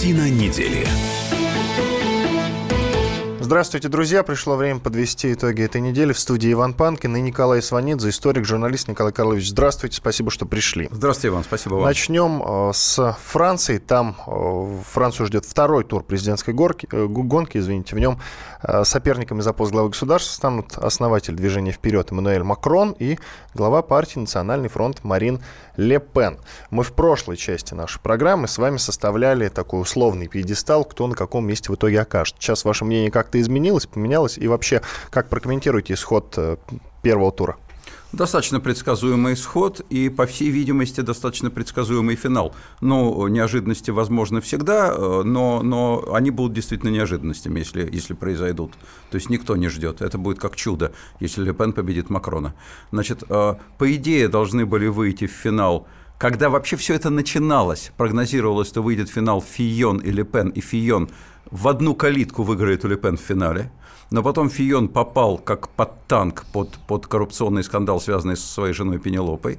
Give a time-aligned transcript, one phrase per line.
[0.00, 1.39] Картина недели.
[3.50, 4.22] Здравствуйте, друзья.
[4.22, 6.12] Пришло время подвести итоги этой недели.
[6.12, 9.48] В студии Иван Панкин и Николай Сванидзе, историк, журналист Николай Карлович.
[9.48, 10.88] Здравствуйте, спасибо, что пришли.
[10.92, 11.82] Здравствуйте, Иван, спасибо вам.
[11.82, 13.78] Начнем э, с Франции.
[13.78, 17.58] Там э, Францию ждет второй тур президентской горки, э, гонки.
[17.58, 17.96] Извините.
[17.96, 18.20] В нем
[18.84, 23.18] соперниками за пост главы государства станут основатель движения «Вперед» Эммануэль Макрон и
[23.54, 25.40] глава партии «Национальный фронт» Марин
[25.76, 26.38] Ле Пен.
[26.68, 31.46] Мы в прошлой части нашей программы с вами составляли такой условный пьедестал, кто на каком
[31.46, 32.36] месте в итоге окажет.
[32.38, 34.38] Сейчас ваше мнение как-то изменилось, поменялось?
[34.38, 36.56] И вообще, как прокомментируете исход э,
[37.02, 37.56] первого тура?
[38.12, 42.52] Достаточно предсказуемый исход и, по всей видимости, достаточно предсказуемый финал.
[42.80, 48.72] Ну, неожиданности возможны всегда, э, но, но они будут действительно неожиданностями, если, если произойдут.
[49.10, 50.02] То есть никто не ждет.
[50.02, 52.54] Это будет как чудо, если Ле Пен победит Макрона.
[52.90, 55.86] Значит, э, по идее, должны были выйти в финал
[56.20, 61.08] когда вообще все это начиналось, прогнозировалось, что выйдет финал Фион и Ле Пен, и Фион
[61.50, 63.70] в одну калитку выиграет у Ле Пен в финале.
[64.10, 68.98] Но потом Фион попал как под танк под, под коррупционный скандал, связанный со своей женой
[68.98, 69.58] Пенелопой.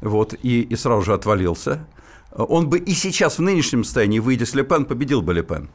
[0.00, 1.86] Вот, и, и сразу же отвалился.
[2.32, 5.70] Он бы и сейчас в нынешнем состоянии, выйдя с Ле Пен, победил бы Ле Пен.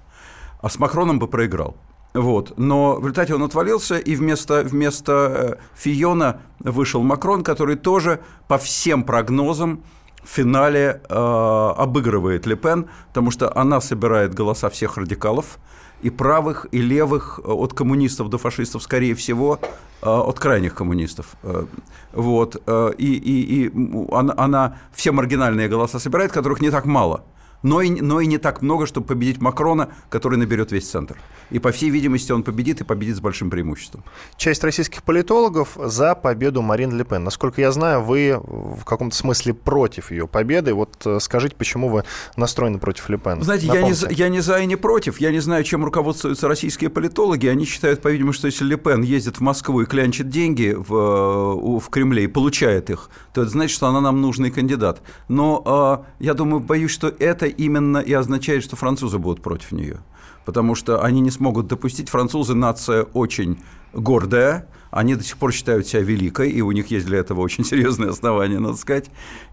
[0.61, 1.75] А с Макроном бы проиграл.
[2.13, 2.57] Вот.
[2.57, 8.57] Но в результате он отвалился, и вместо, вместо э, Фиона вышел Макрон, который тоже по
[8.57, 9.83] всем прогнозам
[10.23, 15.59] в финале э, обыгрывает Ле Пен, потому что она собирает голоса всех радикалов,
[16.01, 19.59] и правых, и левых, э, от коммунистов до фашистов, скорее всего,
[20.01, 21.35] э, от крайних коммунистов.
[21.43, 21.65] Э,
[22.13, 22.55] вот.
[22.97, 23.71] И, и, и
[24.11, 27.23] она, она все маргинальные голоса собирает, которых не так мало–
[27.63, 31.17] но и, но и не так много, чтобы победить Макрона, который наберет весь центр.
[31.49, 34.03] И, по всей видимости, он победит и победит с большим преимуществом.
[34.37, 37.23] Часть российских политологов за победу Марин Ле Пен.
[37.23, 40.73] Насколько я знаю, вы в каком-то смысле против ее победы.
[40.73, 42.03] Вот э, скажите, почему вы
[42.35, 43.41] настроены против Ле Пен?
[43.41, 45.19] Знаете, я не, я не за и не против.
[45.19, 47.47] Я не знаю, чем руководствуются российские политологи.
[47.47, 51.79] Они считают, по-видимому, что если Ле Пен ездит в Москву и клянчит деньги в, э,
[51.79, 55.01] в Кремле и получает их, то это значит, что она нам нужный кандидат.
[55.27, 59.99] Но э, я думаю, боюсь, что это именно и означает, что французы будут против нее.
[60.45, 63.57] Потому что они не смогут допустить, французы нация очень
[63.93, 67.63] гордая, они до сих пор считают себя великой, и у них есть для этого очень
[67.65, 69.09] серьезные основания, надо сказать.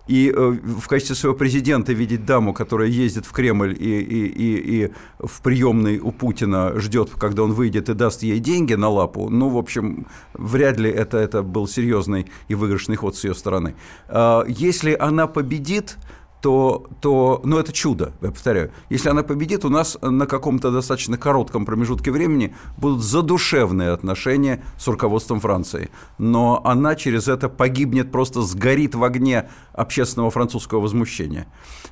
[0.07, 4.85] И э, в качестве своего президента видеть даму, которая ездит в Кремль и, и, и,
[4.85, 9.31] и в приемной у Путина ждет, когда он выйдет и даст ей деньги на лапу,
[9.31, 13.77] ну, в общем, вряд ли это, это был серьезный и выигрышный ход с ее стороны.
[14.09, 15.97] А, если она победит,
[16.41, 18.71] то, то ну, это чудо, я повторяю.
[18.89, 24.87] Если она победит, у нас на каком-то достаточно коротком промежутке времени будут задушевные отношения с
[24.89, 25.91] руководством Франции.
[26.19, 31.47] Но она через это погибнет, просто сгорит в огне общественного французского возмущения.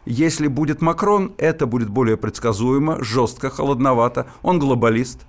[0.06, 4.26] Если будет Макрон, это будет более предсказуемо, жестко, холодновато.
[4.42, 5.26] Он глобалист,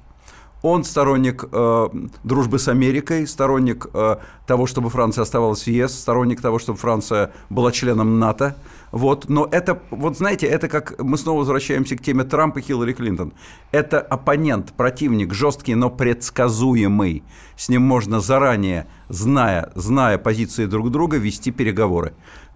[0.61, 1.87] он сторонник э,
[2.23, 7.31] дружбы с Америкой, сторонник э, того, чтобы Франция оставалась в ЕС, сторонник того, чтобы Франция
[7.49, 8.57] была членом НАТО.
[8.91, 12.93] Вот, но это, вот знаете, это как мы снова возвращаемся к теме Трампа и Хиллари
[12.93, 13.33] Клинтон.
[13.71, 17.23] Это оппонент, противник, жесткий, но предсказуемый.
[17.55, 22.13] С ним можно заранее, зная, зная позиции друг друга, вести переговоры.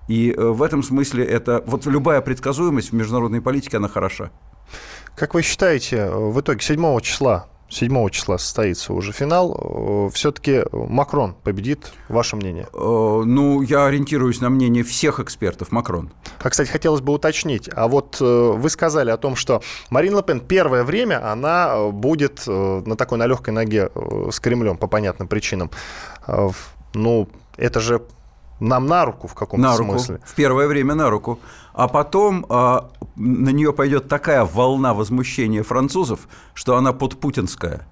[0.08, 4.32] И э, в этом смысле это вот любая предсказуемость в международной политике, она хороша.
[5.16, 9.58] Как вы считаете, э, в итоге 7 числа 7 числа состоится уже финал.
[9.60, 11.92] Э, Все-таки Макрон победит.
[12.08, 12.68] Ваше мнение?
[12.74, 15.72] Э, ну, я ориентируюсь на мнение всех экспертов.
[15.72, 16.12] Макрон.
[16.40, 17.70] А, кстати, хотелось бы уточнить.
[17.74, 18.26] А вот э,
[18.56, 23.26] вы сказали о том, что Марин Ле Пен первое время она будет на такой, на
[23.26, 23.90] легкой ноге
[24.32, 25.72] с Кремлем по понятным причинам.
[26.94, 28.02] Ну, это же
[28.64, 30.16] нам на руку в каком-то на смысле.
[30.16, 30.28] Руку.
[30.28, 31.40] В первое время на руку.
[31.74, 37.88] А потом а, на нее пойдет такая волна возмущения французов, что она подпутинская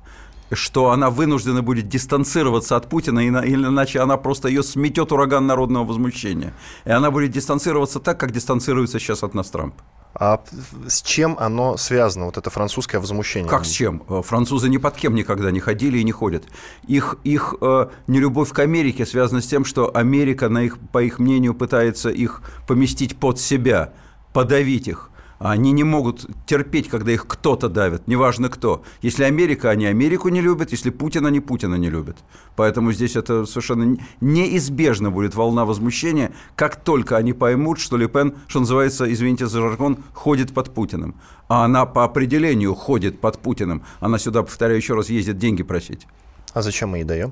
[0.53, 6.53] что она вынуждена будет дистанцироваться от Путина, иначе она просто ее сметет ураган народного возмущения.
[6.83, 9.75] И она будет дистанцироваться так, как дистанцируется сейчас от нас Трамп.
[10.13, 10.41] А
[10.87, 13.49] с чем оно связано, вот это французское возмущение?
[13.49, 14.03] Как с чем?
[14.09, 16.45] Э, французы ни под кем никогда не ходили и не ходят.
[16.87, 21.19] Их, их э, нелюбовь к Америке связана с тем, что Америка, на их, по их
[21.19, 23.93] мнению, пытается их поместить под себя,
[24.33, 25.10] подавить их.
[25.43, 28.83] Они не могут терпеть, когда их кто-то давит, неважно кто.
[29.01, 32.17] Если Америка, они Америку не любят, если Путин, они Путина не любят.
[32.55, 38.35] Поэтому здесь это совершенно неизбежно будет волна возмущения, как только они поймут, что Ле Пен,
[38.47, 41.15] что называется, извините за жаргон, ходит под Путиным.
[41.47, 43.81] А она по определению ходит под Путиным.
[43.99, 46.05] Она сюда, повторяю еще раз, ездит деньги просить.
[46.53, 47.31] А зачем мы ей даем?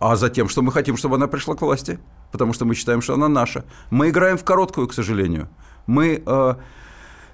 [0.00, 1.98] А за тем, что мы хотим, чтобы она пришла к власти.
[2.32, 3.66] Потому что мы считаем, что она наша.
[3.90, 5.50] Мы играем в короткую, к сожалению.
[5.86, 6.22] Мы...
[6.24, 6.54] Э,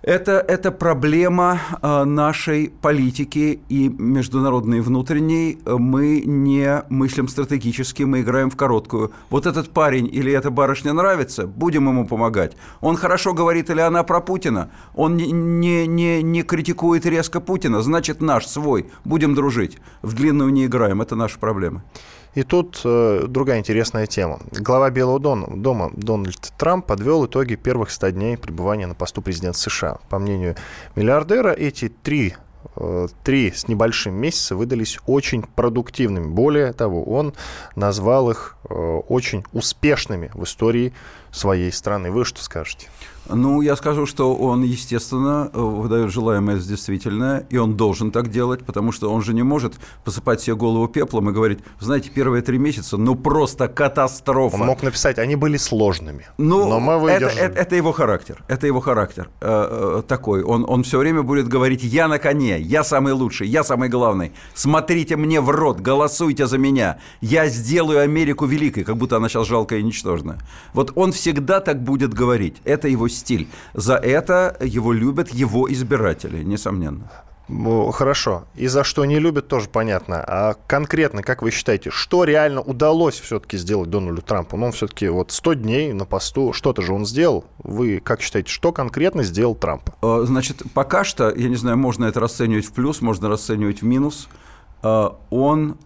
[0.02, 5.60] Это, это проблема э, нашей политики и международной и внутренней.
[5.64, 9.12] Мы не мыслим стратегически, мы играем в короткую.
[9.30, 12.56] Вот этот парень или эта барышня нравится, будем ему помогать.
[12.80, 17.80] Он хорошо говорит или она про Путина, он не, не, не, не критикует резко Путина,
[17.80, 19.78] значит наш, свой, будем дружить.
[20.02, 21.84] В длинную не играем, это наша проблема.
[22.34, 24.40] И тут э, другая интересная тема.
[24.52, 29.98] Глава Белого дома Дональд Трамп подвел итоги первых 100 дней пребывания на посту президента США.
[30.08, 30.56] По мнению
[30.96, 32.34] миллиардера, эти три
[32.76, 36.26] э, три с небольшим месяца выдались очень продуктивными.
[36.26, 37.34] Более того, он
[37.76, 40.94] назвал их э, очень успешными в истории
[41.32, 42.10] своей страны.
[42.10, 42.88] Вы что скажете?
[43.28, 48.64] Ну, я скажу, что он, естественно, выдает желаемое за действительное, и он должен так делать,
[48.64, 49.74] потому что он же не может
[50.04, 54.56] посыпать себе голову пеплом и говорить, знаете, первые три месяца, ну просто катастрофа.
[54.56, 57.28] Он мог написать, они были сложными, ну, но мы выдержим.
[57.28, 60.42] Это, это, это его характер, это его характер э, э, такой.
[60.42, 64.32] Он, он все время будет говорить, я на коне, я самый лучший, я самый главный,
[64.54, 69.46] смотрите мне в рот, голосуйте за меня, я сделаю Америку великой, как будто она сейчас
[69.46, 70.40] жалкая и ничтожная.
[70.74, 73.46] Вот он всегда так будет говорить, это его стиль.
[73.74, 77.10] За это его любят его избиратели, несомненно.
[77.92, 78.44] Хорошо.
[78.56, 80.24] И за что не любят, тоже понятно.
[80.26, 84.56] А конкретно, как вы считаете, что реально удалось все-таки сделать Дональду Трампу?
[84.56, 87.44] Ну, он все-таки вот 100 дней на посту, что-то же он сделал.
[87.58, 89.90] Вы как считаете, что конкретно сделал Трамп?
[90.02, 93.84] Э, значит, пока что, я не знаю, можно это расценивать в плюс, можно расценивать в
[93.84, 94.28] минус.
[94.82, 95.78] Э, он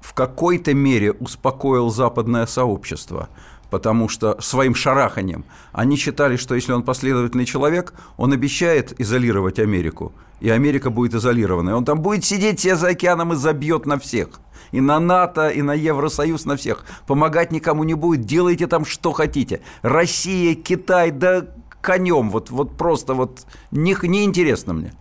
[0.00, 3.30] в какой-то мере успокоил западное сообщество–
[3.74, 10.12] потому что своим шараханием они считали, что если он последовательный человек, он обещает изолировать Америку,
[10.38, 11.70] и Америка будет изолирована.
[11.70, 14.28] И он там будет сидеть себе за океаном и забьет на всех.
[14.70, 16.84] И на НАТО, и на Евросоюз, на всех.
[17.08, 19.60] Помогать никому не будет, делайте там что хотите.
[19.82, 21.44] Россия, Китай, да
[21.82, 24.92] конем, вот, вот просто вот не, неинтересно мне.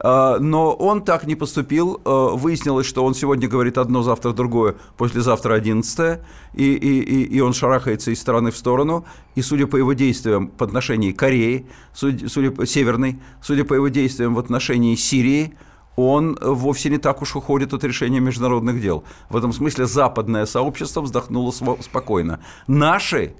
[0.00, 2.00] А, но он так не поступил.
[2.04, 6.24] А, выяснилось, что он сегодня говорит одно, завтра другое, послезавтра одиннадцатое,
[6.54, 9.04] и, и, и, он шарахается из стороны в сторону.
[9.34, 13.88] И судя по его действиям в отношении Кореи, судя, судя по Северной, судя по его
[13.88, 15.54] действиям в отношении Сирии,
[15.96, 19.02] он вовсе не так уж уходит от решения международных дел.
[19.30, 22.40] В этом смысле западное сообщество вздохнуло спокойно.
[22.68, 23.34] Наши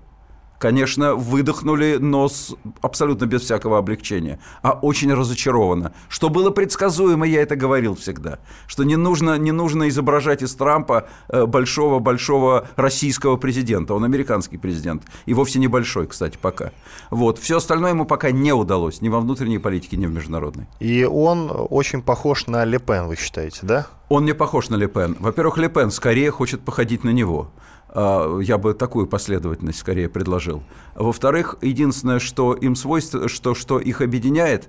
[0.59, 5.93] конечно, выдохнули, но с, абсолютно без всякого облегчения, а очень разочарованно.
[6.09, 11.09] Что было предсказуемо, я это говорил всегда, что не нужно, не нужно изображать из Трампа
[11.29, 13.95] большого-большого э, российского президента.
[13.95, 16.73] Он американский президент, и вовсе небольшой, кстати, пока.
[17.11, 17.39] Вот.
[17.39, 20.67] Все остальное ему пока не удалось, ни во внутренней политике, ни в международной.
[20.81, 23.87] И он очень похож на Ле Пен, вы считаете, да?
[24.09, 25.17] Он не похож на Ле Пен.
[25.19, 27.51] Во-первых, Ле Пен скорее хочет походить на него.
[27.91, 30.63] А, я бы такую последовательность скорее предложил.
[30.95, 34.69] Во-вторых, единственное, что им свойство, что, что их объединяет,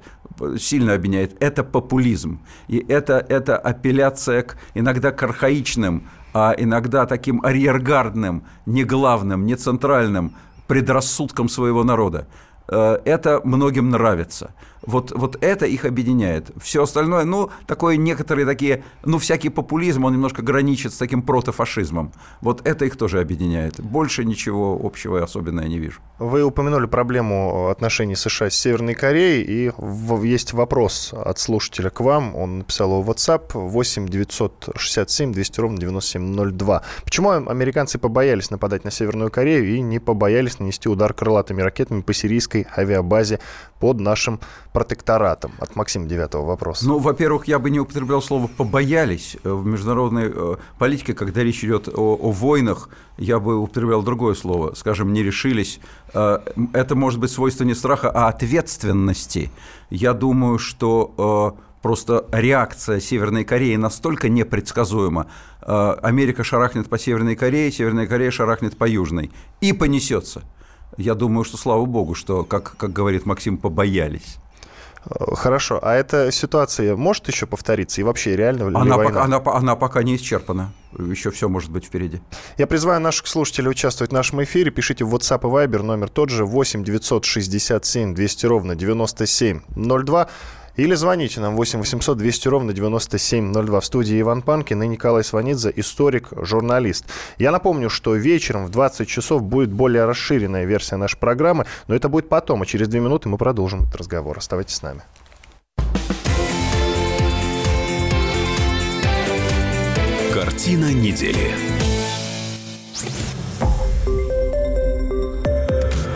[0.58, 2.40] сильно объединяет, это популизм.
[2.68, 9.56] И это, это апелляция к иногда к архаичным, а иногда таким арьергардным, не главным, не
[9.56, 10.36] центральным
[10.68, 12.28] предрассудкам своего народа.
[12.68, 14.54] Э, это многим нравится.
[14.86, 16.52] Вот, вот это их объединяет.
[16.62, 22.12] Все остальное, ну, такое некоторые такие, ну, всякий популизм, он немножко граничит с таким протофашизмом.
[22.42, 23.80] Вот это их тоже объединяет.
[23.80, 26.00] Больше ничего общего и особенного я не вижу.
[26.20, 29.72] Вы упомянули проблему отношений США с Северной Кореей, и
[30.26, 32.36] есть вопрос от слушателя к вам.
[32.36, 36.84] Он написал его в WhatsApp 8 967 200 ровно 9702.
[37.04, 42.14] Почему американцы побоялись нападать на Северную Корею и не побоялись нанести удар крылатыми ракетами по
[42.14, 43.40] сирийской авиабазе
[43.80, 44.40] под нашим
[44.74, 45.52] протекторатом?
[45.60, 46.82] От Максима Девятого вопрос.
[46.84, 49.38] Ну, во-первых, я бы не употреблял слово «побоялись».
[49.44, 54.36] Э, в международной э, политике, когда речь идет о, о войнах, я бы употреблял другое
[54.36, 54.74] слово.
[54.76, 55.80] Скажем, не решились.
[56.14, 56.40] Э,
[56.74, 59.52] это может быть свойство не страха, а ответственности.
[59.90, 65.28] Я думаю, что просто реакция Северной Кореи настолько непредсказуема.
[65.62, 69.32] Америка шарахнет по Северной Корее, Северная Корея шарахнет по Южной.
[69.62, 70.44] И понесется.
[70.98, 74.38] Я думаю, что слава богу, что, как, как говорит Максим, побоялись.
[75.06, 78.02] Хорошо, а эта ситуация может еще повториться?
[78.02, 79.22] И вообще реально ли она война?
[79.22, 80.72] Пока, она, она пока не исчерпана.
[80.98, 82.22] Еще все может быть впереди.
[82.58, 84.72] Я призываю наших слушателей участвовать в нашем эфире.
[84.72, 90.28] Пишите в WhatsApp и Viber номер тот же 8 967 200 ровно 9702.
[90.80, 95.74] Или звоните нам 8 800 200 ровно 9702 в студии Иван Панкин и Николай Сванидзе,
[95.76, 97.04] историк, журналист.
[97.38, 102.08] Я напомню, что вечером в 20 часов будет более расширенная версия нашей программы, но это
[102.08, 104.38] будет потом, а через две минуты мы продолжим этот разговор.
[104.38, 105.02] Оставайтесь с нами.
[110.34, 111.52] Картина недели.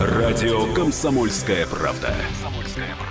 [0.00, 2.14] Радио «Комсомольская правда».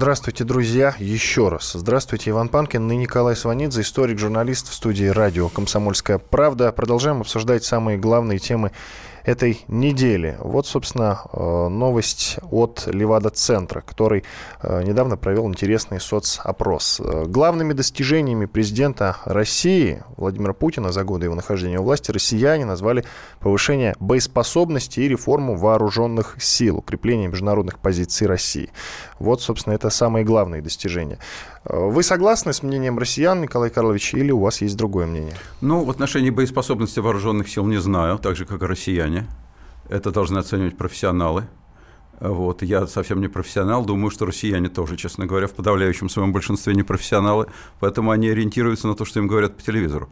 [0.00, 1.72] Здравствуйте, друзья, еще раз.
[1.74, 6.72] Здравствуйте, Иван Панкин и Николай Сванидзе, историк-журналист в студии радио «Комсомольская правда».
[6.72, 8.72] Продолжаем обсуждать самые главные темы
[9.24, 10.36] этой недели.
[10.40, 14.24] Вот, собственно, э, новость от Левада-центра, который
[14.62, 17.00] э, недавно провел интересный соцопрос.
[17.00, 23.04] Э, главными достижениями президента России Владимира Путина за годы его нахождения у власти россияне назвали
[23.40, 28.70] повышение боеспособности и реформу вооруженных сил, укрепление международных позиций России.
[29.20, 31.18] Вот, собственно, это самые главные достижения.
[31.64, 35.34] Вы согласны с мнением россиян, Николай Карлович, или у вас есть другое мнение?
[35.60, 39.26] Ну, в отношении боеспособности вооруженных сил не знаю, так же, как и россияне.
[39.88, 41.44] Это должны оценивать профессионалы.
[42.20, 42.62] Вот.
[42.62, 46.82] Я совсем не профессионал, думаю, что россияне тоже, честно говоря, в подавляющем своем большинстве не
[46.82, 47.46] профессионалы,
[47.80, 50.10] поэтому они ориентируются на то, что им говорят по телевизору.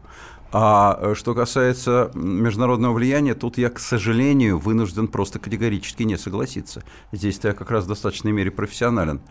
[0.51, 6.83] А э, что касается международного влияния, тут я, к сожалению, вынужден просто категорически не согласиться.
[7.11, 9.21] Здесь я как раз в достаточной мере профессионален.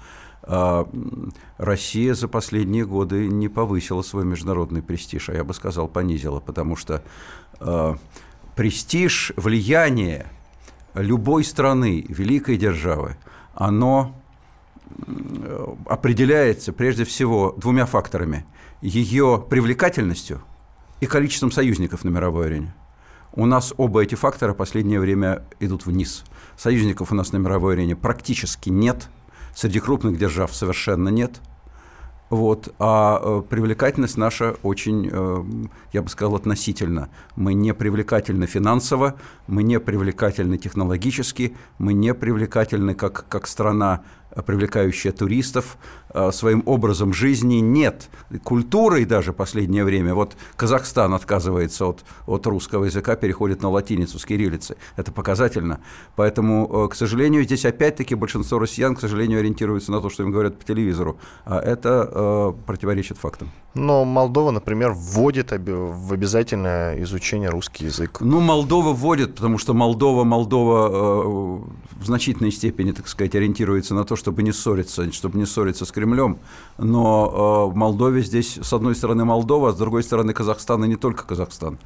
[0.43, 0.89] А,
[1.57, 6.77] Россия за последние годы не повысила свой международный престиж, а я бы сказал, понизила, потому
[6.77, 7.03] что
[7.59, 7.97] а,
[8.55, 10.27] престиж, влияние
[10.95, 13.17] любой страны, великой державы,
[13.55, 14.15] оно
[15.87, 18.47] определяется прежде всего двумя факторами.
[18.81, 20.41] Ее привлекательностью
[21.01, 22.75] и количеством союзников на мировой арене.
[23.33, 26.25] У нас оба эти фактора в последнее время идут вниз.
[26.57, 29.09] Союзников у нас на мировой арене практически нет–
[29.59, 31.41] Среди крупных держав совершенно нет.
[32.31, 32.75] Вот.
[32.79, 35.45] А э, привлекательность наша очень, э,
[35.93, 37.09] я бы сказал, относительно.
[37.37, 39.15] Мы не привлекательны финансово,
[39.47, 44.03] мы не привлекательны технологически, мы не привлекательны как, как страна
[44.35, 45.79] привлекающая туристов,
[46.11, 48.09] э, своим образом жизни нет.
[48.45, 50.15] Культурой даже последнее время.
[50.15, 54.77] Вот Казахстан отказывается от, от русского языка, переходит на латиницу с кириллицы.
[54.97, 55.81] Это показательно.
[56.17, 60.31] Поэтому, э, к сожалению, здесь опять-таки большинство россиян, к сожалению, ориентируются на то, что им
[60.31, 61.19] говорят по телевизору.
[61.45, 63.51] А это э, противоречит фактам.
[63.75, 68.21] Но Молдова, например, вводит в обязательное изучение русский язык.
[68.21, 74.05] Ну, Молдова вводит, потому что Молдова, Молдова э, в значительной степени, так сказать, ориентируется на
[74.05, 76.39] то, чтобы не ссориться, чтобы не ссориться с Кремлем.
[76.77, 80.89] Но э, в Молдове здесь, с одной стороны, Молдова, а с другой стороны, Казахстан, и
[80.89, 81.79] не только Казахстан.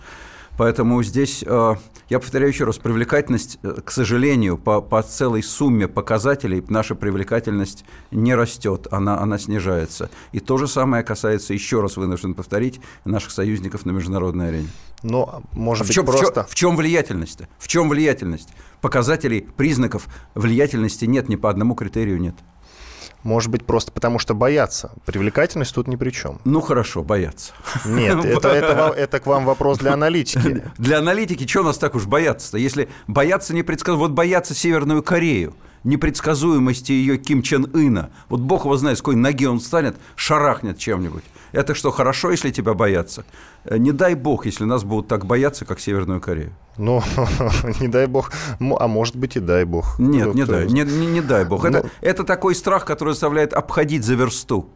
[0.59, 1.75] Поэтому здесь, э,
[2.09, 7.85] я повторяю еще раз, привлекательность, э, к сожалению, по, по целой сумме показателей наша привлекательность
[8.11, 10.11] не растет, она, она снижается.
[10.33, 14.69] И то же самое касается, еще раз вынужден повторить, наших союзников на международной арене.
[15.03, 16.45] Но, может а в чем, быть, просто...
[16.45, 17.49] В чем, в чем влиятельность-то?
[17.59, 18.51] В чем влиятельность?
[18.81, 22.35] Показателей, признаков влиятельности нет, ни по одному критерию нет.
[23.23, 24.93] Может быть, просто потому что боятся.
[25.05, 26.41] Привлекательность тут ни при чем.
[26.45, 27.53] Ну хорошо, боятся.
[27.85, 30.65] Нет, это, это, это к вам вопрос для аналитики.
[30.79, 32.59] Для аналитики, что нас так уж бояться-то?
[32.59, 38.11] Если бояться не предсказать, вот боятся Северную Корею, непредсказуемости ее Ким Чен Ына.
[38.29, 41.25] Вот бог его знает, с какой ноги он станет, шарахнет чем-нибудь.
[41.53, 43.25] Это что, хорошо, если тебя боятся?
[43.65, 46.53] Э, не дай бог, если нас будут так бояться, как Северную Корею.
[46.79, 47.03] Ну,
[47.81, 49.99] не дай бог, а может быть и дай бог.
[49.99, 51.65] Нет, не дай, не, не, не дай бог.
[51.65, 54.71] Это, ну, это такой страх, который заставляет обходить за версту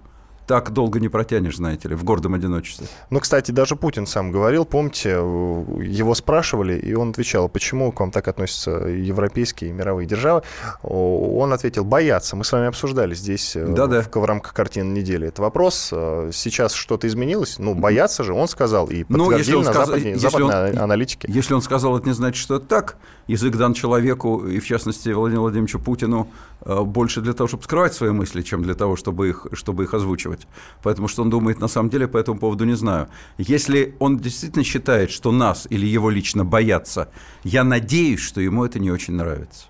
[0.46, 2.86] так долго не протянешь, знаете ли, в гордом одиночестве.
[3.10, 8.10] Ну, кстати, даже Путин сам говорил, помните, его спрашивали, и он отвечал, почему к вам
[8.10, 10.42] так относятся европейские и мировые державы.
[10.82, 12.36] Он ответил, боятся.
[12.36, 14.02] Мы с вами обсуждали здесь да -да.
[14.02, 15.28] В, в рамках картины недели.
[15.28, 15.90] Это вопрос.
[15.92, 17.58] Э, сейчас что-то изменилось?
[17.58, 19.86] Ну, боятся же, он сказал, и подтвердили ну, если он на сказ...
[19.86, 20.78] западные, если западные он...
[20.78, 21.26] аналитики.
[21.30, 22.96] Если он сказал, это не значит, что это так.
[23.26, 26.28] Язык дан человеку, и в частности Владимиру Владимировичу Путину,
[26.64, 29.94] э, больше для того, чтобы скрывать свои мысли, чем для того, чтобы их, чтобы их
[29.94, 30.46] озвучивать делать.
[30.82, 33.08] Поэтому что он думает на самом деле по этому поводу не знаю.
[33.38, 37.08] Если он действительно считает, что нас или его лично боятся,
[37.44, 39.66] я надеюсь, что ему это не очень нравится.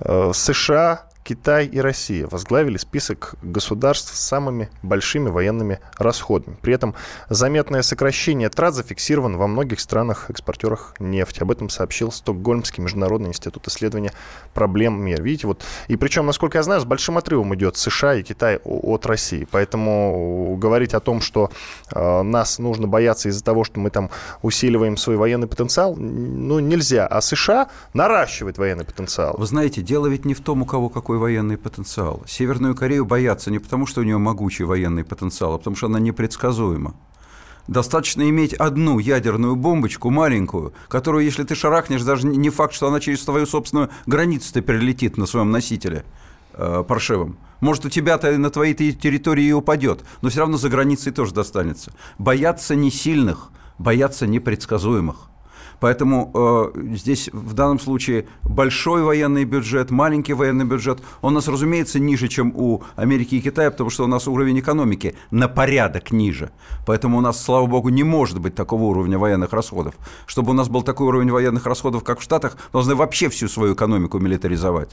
[0.00, 6.56] Э, США Китай и Россия возглавили список государств с самыми большими военными расходами.
[6.60, 6.94] При этом
[7.28, 11.42] заметное сокращение трат зафиксировано во многих странах-экспортерах нефти.
[11.42, 14.12] Об этом сообщил Стокгольмский международный институт исследования
[14.54, 15.22] проблем мира.
[15.22, 19.06] Видите, вот, и причем, насколько я знаю, с большим отрывом идет США и Китай от
[19.06, 19.46] России.
[19.50, 21.50] Поэтому говорить о том, что
[21.94, 24.10] э, нас нужно бояться из-за того, что мы там
[24.42, 27.06] усиливаем свой военный потенциал, ну, нельзя.
[27.06, 29.34] А США наращивает военный потенциал.
[29.38, 32.22] Вы знаете, дело ведь не в том, у кого какой такой военный потенциал.
[32.26, 36.00] Северную Корею боятся не потому, что у нее могучий военный потенциал, а потому что она
[36.00, 36.94] непредсказуема.
[37.68, 42.98] Достаточно иметь одну ядерную бомбочку маленькую, которую, если ты шарахнешь, даже не факт, что она
[42.98, 46.04] через твою собственную границу-то перелетит на своем носителе
[46.54, 47.36] э, паршивом.
[47.60, 51.92] Может, у тебя-то на твоей территории и упадет, но все равно за границей тоже достанется.
[52.18, 55.28] Бояться не сильных, бояться непредсказуемых.
[55.82, 61.48] Поэтому э, здесь в данном случае большой военный бюджет, маленький военный бюджет, он у нас,
[61.48, 66.12] разумеется, ниже, чем у Америки и Китая, потому что у нас уровень экономики на порядок
[66.12, 66.52] ниже.
[66.86, 69.96] Поэтому у нас, слава богу, не может быть такого уровня военных расходов.
[70.26, 73.74] Чтобы у нас был такой уровень военных расходов, как в Штатах, должны вообще всю свою
[73.74, 74.90] экономику милитаризовать.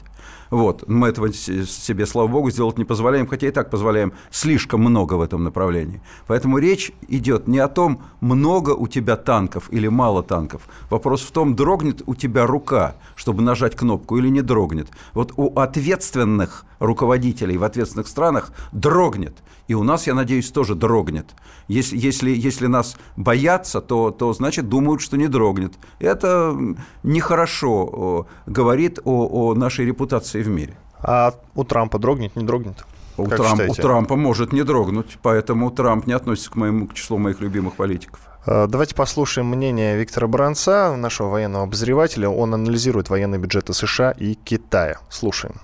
[0.50, 0.88] Вот.
[0.88, 5.22] Мы этого себе, слава богу, сделать не позволяем, хотя и так позволяем слишком много в
[5.22, 6.02] этом направлении.
[6.26, 11.30] Поэтому речь идет не о том, много у тебя танков или мало танков, Вопрос в
[11.30, 14.88] том, дрогнет у тебя рука, чтобы нажать кнопку, или не дрогнет.
[15.12, 19.36] Вот у ответственных руководителей в ответственных странах дрогнет.
[19.68, 21.26] И у нас, я надеюсь, тоже дрогнет.
[21.68, 25.74] Если, если, если нас боятся, то, то значит думают, что не дрогнет.
[25.98, 26.56] Это
[27.02, 30.76] нехорошо говорит о, о нашей репутации в мире.
[31.02, 32.84] А у Трампа дрогнет, не дрогнет?
[33.16, 37.18] У, Трамп, у Трампа может не дрогнуть, поэтому Трамп не относится к, моему, к числу
[37.18, 38.20] моих любимых политиков.
[38.46, 42.28] Э, давайте послушаем мнение Виктора Бранца, нашего военного обозревателя.
[42.28, 44.96] Он анализирует военные бюджеты США и Китая.
[45.10, 45.56] Слушаем.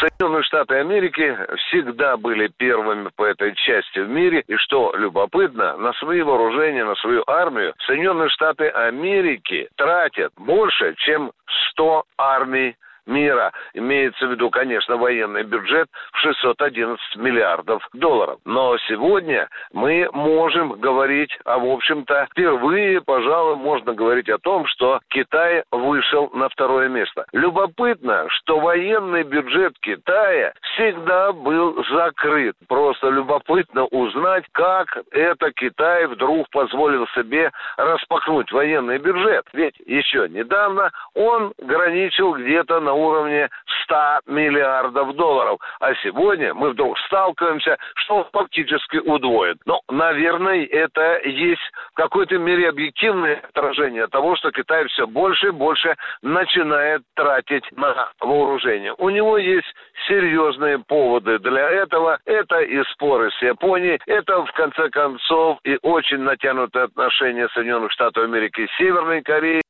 [0.00, 4.42] Соединенные Штаты Америки всегда были первыми по этой части в мире.
[4.48, 11.30] И что любопытно, на свои вооружения, на свою армию Соединенные Штаты Америки тратят больше, чем
[11.70, 12.76] 100 армий
[13.06, 13.52] мира.
[13.74, 18.38] Имеется в виду, конечно, военный бюджет в 611 миллиардов долларов.
[18.44, 25.00] Но сегодня мы можем говорить, а в общем-то впервые, пожалуй, можно говорить о том, что
[25.08, 27.26] Китай вышел на второе место.
[27.32, 32.56] Любопытно, что военный бюджет Китая всегда был закрыт.
[32.68, 39.44] Просто любопытно узнать, как это Китай вдруг позволил себе распахнуть военный бюджет.
[39.52, 43.48] Ведь еще недавно он граничил где-то на уровне
[43.84, 45.58] 100 миллиардов долларов.
[45.80, 49.58] А сегодня мы вдруг сталкиваемся, что фактически удвоит.
[49.66, 55.50] Но, наверное, это есть в какой-то мере объективное отражение того, что Китай все больше и
[55.50, 58.94] больше начинает тратить на вооружение.
[58.98, 59.72] У него есть
[60.08, 62.18] серьезные поводы для этого.
[62.24, 68.24] Это и споры с Японией, это, в конце концов, и очень натянутые отношения Соединенных Штатов
[68.24, 69.62] Америки и Северной Кореи.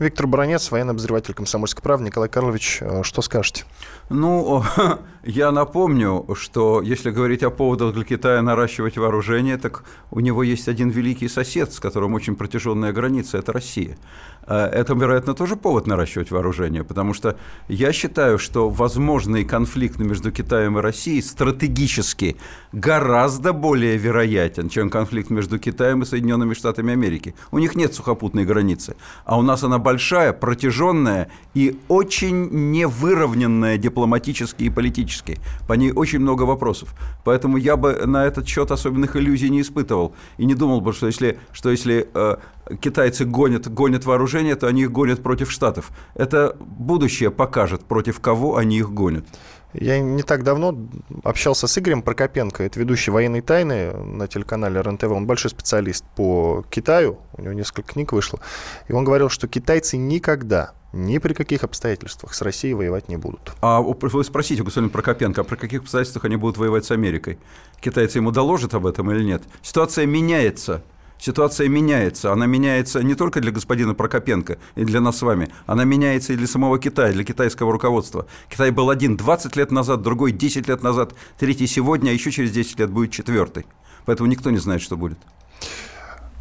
[0.00, 2.06] Виктор Бронец, военный обозреватель «Комсомольской правды».
[2.06, 3.64] Николай Карлович, э, что скажете?
[4.08, 4.64] Ну,
[5.24, 10.68] я напомню, что если говорить о поводах для Китая наращивать вооружение, так у него есть
[10.68, 13.98] один великий сосед, с которым очень протяженная граница– это Россия.
[14.46, 17.36] Э, это, вероятно, тоже повод наращивать вооружение, потому что
[17.68, 22.36] я считаю, что возможный конфликт между Китаем и Россией стратегически
[22.72, 27.34] гораздо более вероятен, чем конфликт между Китаем и Соединенными Штатами Америки.
[27.50, 34.64] У них нет сухопутной границы, а у нас она большая, протяженная и очень невыровненная дипломатически
[34.64, 35.38] и политически.
[35.68, 36.94] По ней очень много вопросов.
[37.24, 41.06] Поэтому я бы на этот счет особенных иллюзий не испытывал и не думал бы, что
[41.06, 42.36] если, что если э,
[42.80, 45.90] китайцы гонят, гонят вооружение, то они их гонят против Штатов.
[46.14, 49.24] Это будущее покажет, против кого они их гонят.
[49.72, 50.76] Я не так давно
[51.22, 55.04] общался с Игорем Прокопенко, это ведущий военной тайны на телеканале РНТВ.
[55.04, 58.40] Он большой специалист по Китаю, у него несколько книг вышло.
[58.88, 63.52] И он говорил, что китайцы никогда, ни при каких обстоятельствах с Россией воевать не будут.
[63.60, 67.38] А вы спросите у господина Прокопенко, а при каких обстоятельствах они будут воевать с Америкой?
[67.80, 69.44] Китайцы ему доложат об этом или нет?
[69.62, 70.82] Ситуация меняется
[71.20, 72.32] ситуация меняется.
[72.32, 76.36] Она меняется не только для господина Прокопенко и для нас с вами, она меняется и
[76.36, 78.26] для самого Китая, для китайского руководства.
[78.48, 82.50] Китай был один 20 лет назад, другой 10 лет назад, третий сегодня, а еще через
[82.50, 83.66] 10 лет будет четвертый.
[84.06, 85.18] Поэтому никто не знает, что будет.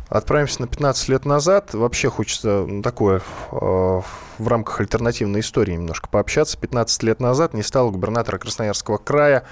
[0.08, 1.74] Отправимся на 15 лет назад.
[1.76, 3.56] Вообще хочется такое э,
[4.40, 6.58] в рамках альтернативной истории немножко пообщаться.
[6.58, 9.46] 15 лет назад не стало губернатора Красноярского края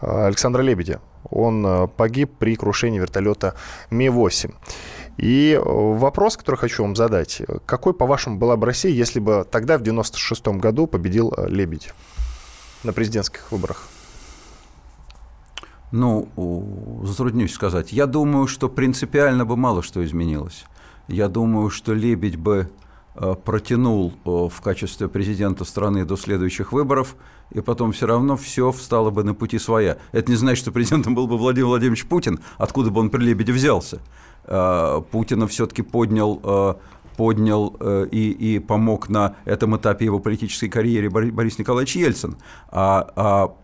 [0.00, 1.00] э, Александра Лебедя.
[1.30, 3.54] Он э, погиб при крушении вертолета
[3.90, 4.54] Ми-8.
[5.16, 7.42] И э, вопрос, который хочу вам задать.
[7.66, 11.92] Какой, по-вашему, была бы Россия, если бы тогда, в 96 году, победил э, Лебедь
[12.82, 13.88] на президентских выборах?
[15.92, 16.28] Ну,
[17.04, 17.92] затруднюсь сказать.
[17.92, 20.64] Я думаю, что принципиально бы мало что изменилось.
[21.06, 22.68] Я думаю, что Лебедь бы
[23.44, 27.14] протянул в качестве президента страны до следующих выборов,
[27.54, 29.96] и потом все равно все встало бы на пути своя.
[30.12, 33.52] Это не значит, что президентом был бы Владимир Владимирович Путин, откуда бы он при Лебеде
[33.52, 34.00] взялся.
[34.44, 36.78] Э, Путина все-таки поднял
[37.16, 42.36] поднял э, и, и помог на этом этапе его политической карьеры Борис Николаевич Ельцин,
[42.68, 43.54] а, а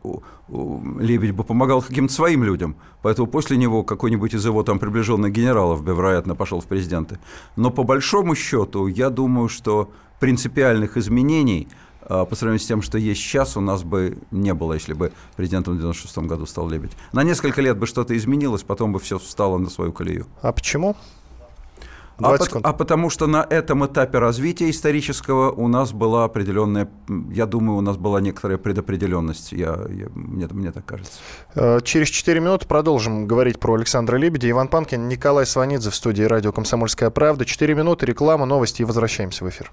[0.99, 2.77] Лебедь бы помогал каким-то своим людям.
[3.03, 7.19] Поэтому после него какой-нибудь из его там приближенных генералов бы, вероятно, пошел в президенты.
[7.57, 12.99] Но по большому счету, я думаю, что принципиальных изменений а, по сравнению с тем, что
[12.99, 16.93] есть сейчас, у нас бы не было, если бы президентом в 96 году стал Лебедь.
[17.13, 20.27] На несколько лет бы что-то изменилось, потом бы все встало на свою колею.
[20.43, 20.97] А почему?
[22.23, 26.89] А, по, а потому что на этом этапе развития исторического у нас была определенная,
[27.31, 31.13] я думаю, у нас была некоторая предопределенность, я, я, мне, мне так кажется.
[31.55, 34.51] Э, через 4 минуты продолжим говорить про Александра Лебедя.
[34.51, 37.45] Иван Панкин, Николай Сванидзе в студии радио «Комсомольская правда».
[37.45, 39.73] 4 минуты, реклама, новости и возвращаемся в эфир.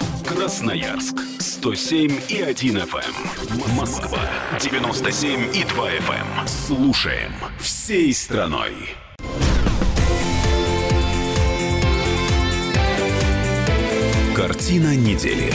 [0.00, 0.24] Эм.
[0.24, 3.14] Красноярск 107 и 1 FM.
[3.70, 3.76] Эм.
[3.76, 4.20] Москва
[4.60, 6.46] 97 и 2 FM.
[6.46, 8.74] Слушаем всей страной.
[14.34, 15.52] Картина недели.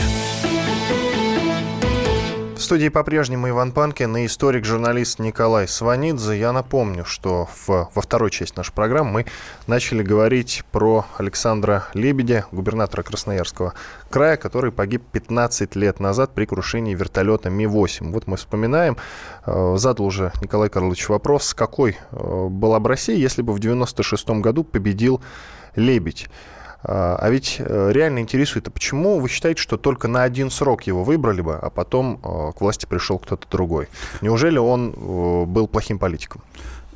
[2.70, 6.38] Студии по-прежнему Иван Панкин и историк-журналист Николай Сванидзе.
[6.38, 9.26] Я напомню, что в, во второй части нашей программы мы
[9.66, 13.74] начали говорить про Александра Лебедя, губернатора Красноярского
[14.08, 18.12] края, который погиб 15 лет назад при крушении вертолета Ми-8.
[18.12, 18.96] Вот мы вспоминаем,
[19.46, 24.30] э, задал уже Николай Карлович вопрос, какой э, была бы Россия, если бы в 96
[24.30, 25.20] году победил
[25.74, 26.28] Лебедь.
[26.82, 30.84] А, а ведь э, реально интересует, а почему вы считаете, что только на один срок
[30.84, 33.88] его выбрали бы, а потом э, к власти пришел кто-то другой?
[34.22, 36.42] Неужели он э, был плохим политиком?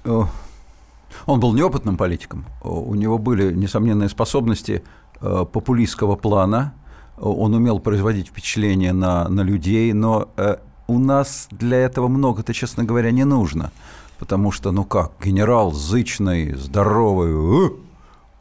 [0.04, 2.44] Он был неопытным политиком.
[2.62, 4.82] У него были несомненные способности
[5.20, 6.74] популистского плана.
[7.18, 10.28] Он умел производить впечатление на, на людей, но
[10.86, 13.70] у нас для этого много-то, честно говоря, не нужно.
[14.18, 17.72] Потому что, ну как, генерал зычный, здоровый,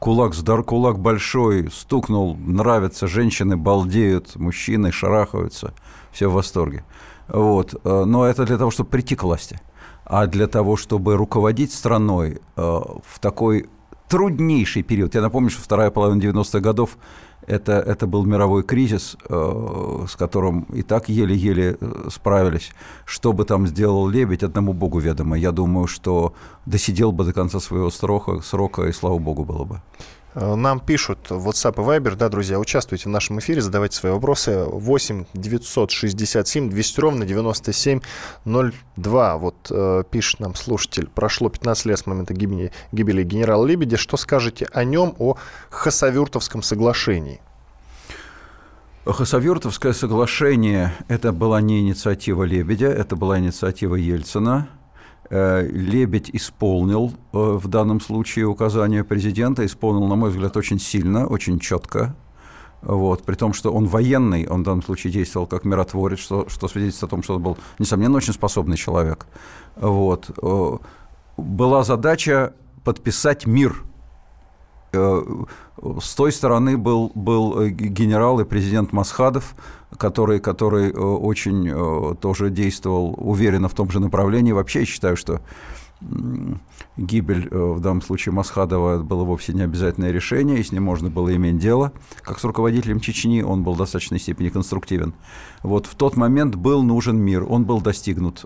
[0.04, 5.74] кулак, сдар, кулак большой, стукнул, нравится, женщины балдеют, мужчины шарахаются,
[6.12, 6.84] все в восторге.
[7.30, 7.74] Вот.
[7.86, 9.62] Э, но это для того, чтобы прийти к власти.
[10.04, 13.70] А для того, чтобы руководить страной э, в такой
[14.10, 15.16] труднейший период.
[15.16, 16.98] Я напомню, что вторая половина 90-х годов
[17.48, 22.72] это, это был мировой кризис, э, с которым и так еле-еле э, справились.
[23.06, 25.38] Что бы там сделал Лебедь, одному богу ведомо.
[25.38, 26.34] Я думаю, что
[26.66, 29.82] досидел бы до конца своего срока, срока и слава богу было бы.
[30.36, 34.64] Нам пишут WhatsApp и Viber, да, друзья, участвуйте в нашем эфире, задавайте свои вопросы.
[34.66, 39.38] 8 967 200 ровно 9702.
[39.38, 43.98] Вот э, пишет нам слушатель, прошло 15 лет с момента гибели, гибели генерала Лебедя.
[43.98, 45.36] Что скажете о нем, о
[45.70, 47.40] Хасавюртовском соглашении?
[49.06, 54.68] Хасавюртовское соглашение– это была не инициатива Лебедя, это была инициатива Ельцина–
[55.72, 61.60] Лебедь исполнил э, в данном случае указания президента, исполнил, на мой взгляд, очень сильно, очень
[61.60, 62.16] четко.
[62.82, 66.68] Вот, при том, что он военный, он в данном случае действовал как миротворец, что, что
[66.68, 69.26] свидетельствует о том, что он был, несомненно, очень способный человек.
[69.76, 70.30] Вот.
[70.42, 70.78] Э,
[71.38, 73.93] была задача подписать мир Э,
[74.94, 79.56] с той стороны был, был э, генерал и президент Масхадов,
[79.98, 84.52] который, который э, очень тоже действовал уверенно в том же направлении.
[84.52, 85.42] Вообще я считаю, что
[86.98, 91.34] гибель в данном случае Масхадова было вовсе не обязательное решение, и с ним можно было
[91.34, 91.94] иметь дело.
[92.22, 95.14] Как с руководителем Чечни он был в достаточной степени конструктивен.
[95.64, 98.46] Вот в тот момент был нужен мир, он был достигнут.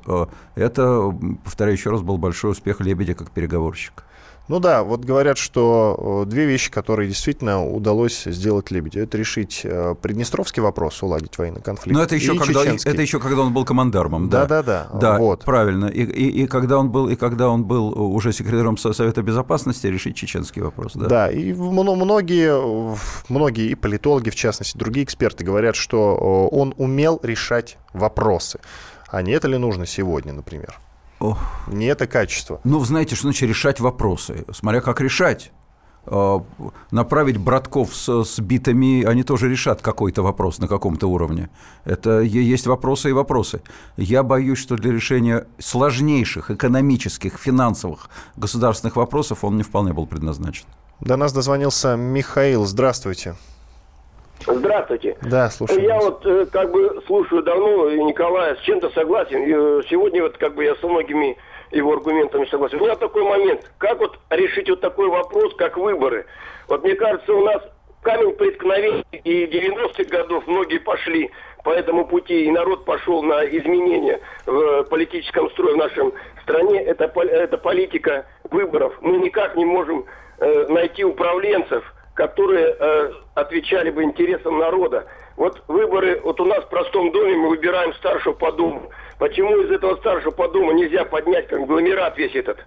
[0.54, 1.12] Это,
[1.44, 4.04] повторяю еще раз, был большой успех Лебедя как переговорщика.
[4.48, 9.96] Ну да, вот говорят, что две вещи, которые действительно удалось сделать Лебедю, это решить э,
[10.02, 11.98] приднестровский вопрос, уладить военный конфликт.
[11.98, 14.46] Но это еще, когда, это еще когда он был командармом, да.
[14.46, 15.00] Да, да, да.
[15.00, 15.44] Да, вот.
[15.44, 15.88] правильно.
[15.88, 20.16] И, и, и, когда он был, и когда он был уже секретарем Совета Безопасности, решить
[20.16, 21.08] чеченский вопрос, да.
[21.08, 22.98] Да, и многие,
[23.30, 26.16] многие и политологи, в частности, другие эксперты говорят, что
[26.52, 28.60] он умел решать вопросы.
[29.10, 30.80] А не это ли нужно сегодня, например?
[31.20, 31.40] Ох.
[31.68, 32.60] Не это качество.
[32.64, 34.46] Ну, знаете, что значит решать вопросы?
[34.52, 35.52] Смотря как решать.
[36.10, 36.44] А,
[36.92, 41.50] направить братков с, с битами, они тоже решат какой-то вопрос на каком-то уровне.
[41.84, 43.62] Это есть вопросы и вопросы.
[43.98, 50.66] Я боюсь, что для решения сложнейших экономических, финансовых, государственных вопросов он не вполне был предназначен.
[51.02, 52.66] До нас дозвонился Михаил.
[52.66, 53.36] Здравствуйте.
[54.46, 55.18] Здравствуйте.
[55.22, 55.82] Да, слушаю.
[55.82, 59.42] Я вот э, как бы слушаю давно Николая, с чем-то согласен.
[59.44, 61.38] Э, сегодня вот как бы я со многими
[61.72, 62.80] его аргументами согласен.
[62.80, 63.70] У меня такой момент.
[63.78, 66.26] Как вот решить вот такой вопрос, как выборы?
[66.68, 67.62] Вот мне кажется, у нас
[68.02, 71.30] камень преткновения и 90-х годов многие пошли
[71.64, 76.82] по этому пути, и народ пошел на изменения в политическом строе в нашем стране.
[76.82, 78.94] Это, это политика выборов.
[79.02, 80.06] Мы никак не можем
[80.40, 81.84] э, найти управленцев,
[82.18, 85.06] которые э, отвечали бы интересам народа.
[85.36, 88.90] Вот выборы, вот у нас в простом доме мы выбираем старшего по дому.
[89.20, 92.58] Почему из этого старшего по дому нельзя поднять конгломерат весь этот?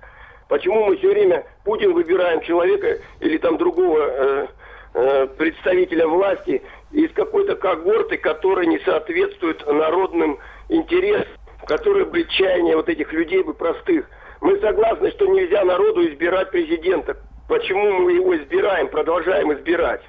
[0.49, 4.47] Почему мы все время Путин выбираем человека или там другого э,
[4.95, 11.27] э, представителя власти из какой-то когорты, которая не соответствует народным интересам,
[11.67, 14.09] которые бы чаяния вот этих людей бы простых.
[14.41, 17.17] Мы согласны, что нельзя народу избирать президента.
[17.51, 20.03] Почему мы его избираем, продолжаем избирать?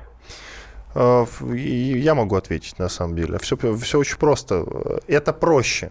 [0.93, 1.25] Э,
[1.56, 3.39] я могу ответить, на самом деле.
[3.39, 4.63] Все, все очень просто.
[5.08, 5.89] Это проще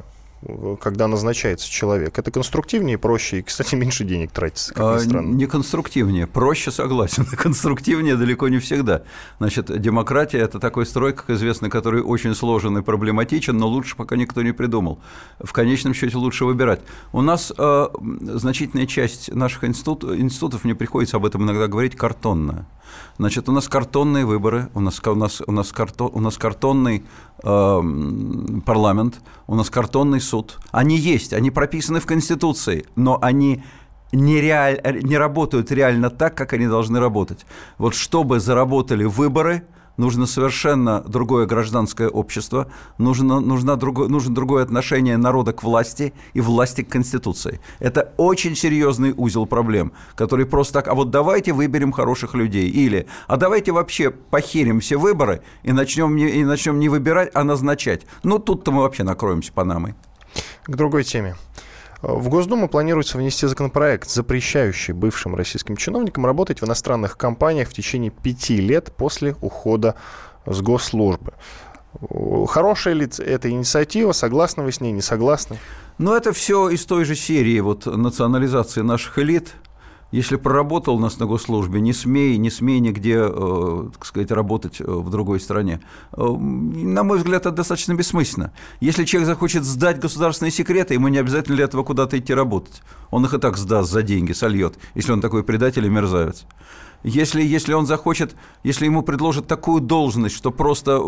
[0.81, 2.19] когда назначается человек.
[2.19, 5.35] Это конструктивнее, проще и, кстати, меньше денег тратится, как ни а, странно.
[5.35, 7.27] Не конструктивнее, проще согласен.
[7.37, 9.03] Конструктивнее далеко не всегда.
[9.39, 14.17] Значит, демократия– это такой строй, как известно, который очень сложен и проблематичен, но лучше пока
[14.17, 15.01] никто не придумал.
[15.39, 16.81] В конечном счете лучше выбирать.
[17.13, 17.89] У нас э,
[18.23, 22.67] значительная часть наших институт, институтов, мне приходится об этом иногда говорить, картонная.
[23.19, 27.05] Значит, у нас картонные выборы, у нас, у нас, у нас, карто, у нас картонный
[27.43, 27.83] э,
[28.65, 30.59] парламент, у нас картонный суд.
[30.71, 33.63] Они есть, они прописаны в Конституции, но они
[34.13, 37.47] не, реаль, не работают реально так, как они должны работать.
[37.79, 39.63] Вот чтобы заработали выборы–
[40.01, 42.67] нужно совершенно другое гражданское общество,
[42.99, 47.61] нужно, нужно, другое, нужно другое отношение народа к власти и власти к Конституции.
[47.79, 53.07] Это очень серьезный узел проблем, который просто так, а вот давайте выберем хороших людей, или,
[53.29, 58.07] а давайте вообще похерим все выборы и начнем не, и начнем не выбирать, а назначать.
[58.23, 59.95] Ну, тут-то мы вообще накроемся панамой.
[60.65, 61.37] К другой теме.
[62.03, 68.11] В Госдуму планируется внести законопроект, запрещающий бывшим российским чиновникам работать в иностранных компаниях в течение
[68.11, 69.97] пяти лет после ухода
[70.47, 71.35] с госслужбы.
[72.49, 74.13] Хорошая ли эта инициатива?
[74.13, 75.59] Согласны вы с ней, не согласны?
[75.99, 79.55] Ну, это все из той же серии вот, национализации наших элит–
[80.13, 84.81] если проработал у нас на госслужбе, не смей, не смей нигде, э, так сказать, работать
[84.81, 85.81] э, в другой стране.
[86.13, 88.53] Э, на мой взгляд, это достаточно бессмысленно.
[88.81, 92.83] Если человек захочет сдать государственные секреты, ему не обязательно для этого куда-то идти работать.
[93.11, 96.45] Он их и так сдаст за деньги, сольет, если он такой предатель и мерзавец.
[97.03, 101.01] Если, если он захочет, если ему предложат такую должность, что просто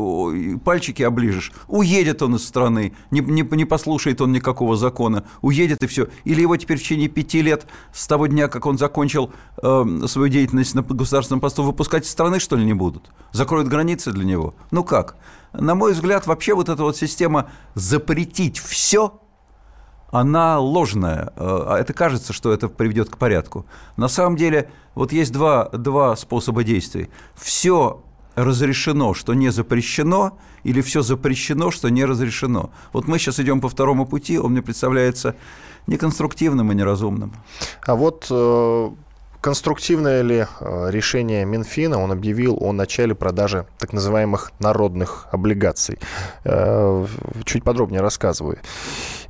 [0.64, 5.86] пальчики оближешь, уедет он из страны, не, не, не послушает он никакого закона, уедет и
[5.86, 6.08] все.
[6.24, 10.28] Или его теперь в течение пяти лет с того дня, как он закончил э, свою
[10.28, 13.10] деятельность на государственном посту, выпускать из страны, что ли, не будут?
[13.32, 14.54] Закроют границы для него?
[14.70, 15.16] Ну как?
[15.52, 19.18] На мой взгляд, вообще вот эта вот система запретить все–
[20.12, 21.32] она ложная.
[21.36, 23.66] Э, а это кажется, что это приведет к порядку.
[23.96, 27.08] На самом деле, вот есть два, два способа действий.
[27.34, 32.70] Все разрешено, что не запрещено, или все запрещено, что не разрешено.
[32.92, 35.34] Вот мы сейчас идем по второму пути, он мне представляется
[35.86, 37.32] неконструктивным и неразумным.
[37.86, 38.90] А вот э,
[39.42, 42.00] Конструктивное ли э, решение Минфина?
[42.00, 45.98] Он объявил о начале продажи так называемых народных облигаций.
[46.44, 47.04] Э,
[47.44, 48.60] чуть подробнее рассказываю.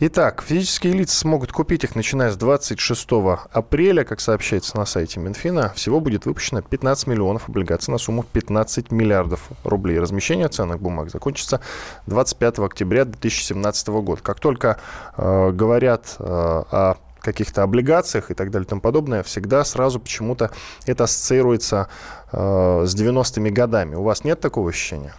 [0.00, 3.08] Итак, физические лица смогут купить их, начиная с 26
[3.52, 5.72] апреля, как сообщается на сайте Минфина.
[5.74, 9.98] Всего будет выпущено 15 миллионов облигаций на сумму 15 миллиардов рублей.
[9.98, 11.62] Размещение ценных бумаг закончится
[12.06, 14.20] 25 октября 2017 года.
[14.22, 14.78] Как только
[15.16, 20.50] э, говорят э, о каких-то облигациях и так далее и тому подобное, всегда сразу почему-то
[20.86, 21.88] это ассоциируется
[22.32, 23.94] э, с 90-ми годами.
[23.94, 25.14] У вас нет такого ощущения?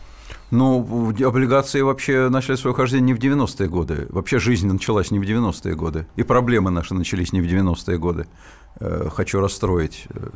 [0.52, 4.06] Ну, облигации вообще начали свое хождение не в 90-е годы.
[4.10, 6.06] Вообще жизнь началась не в 90-е годы.
[6.16, 8.28] И проблемы наши начались не в 90-е годы.
[8.80, 10.30] Э, хочу расстроить э,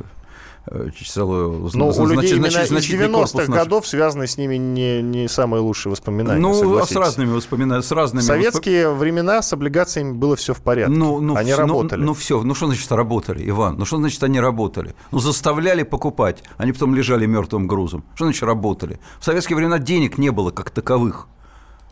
[1.06, 1.70] целую...
[1.74, 5.90] Но значит, у людей именно из 90-х годов связаны с ними не, не самые лучшие
[5.90, 8.22] воспоминания, Ну, с разными воспоминаниями, с разными...
[8.22, 9.00] Советские восп...
[9.00, 12.00] времена с облигациями было все в порядке, ну, ну, они ну, работали.
[12.00, 13.76] Ну, ну, все, ну что значит работали, Иван?
[13.78, 14.94] Ну что значит они работали?
[15.10, 18.04] Ну заставляли покупать, они потом лежали мертвым грузом.
[18.14, 19.00] Что значит работали?
[19.20, 21.28] В советские времена денег не было как таковых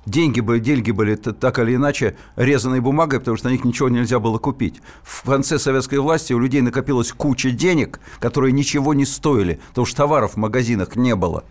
[0.07, 4.19] деньги были, деньги были так или иначе резаной бумагой, потому что на них ничего нельзя
[4.19, 4.81] было купить.
[5.03, 9.97] В конце советской власти у людей накопилась куча денег, которые ничего не стоили, потому что
[9.97, 11.45] товаров в магазинах не было.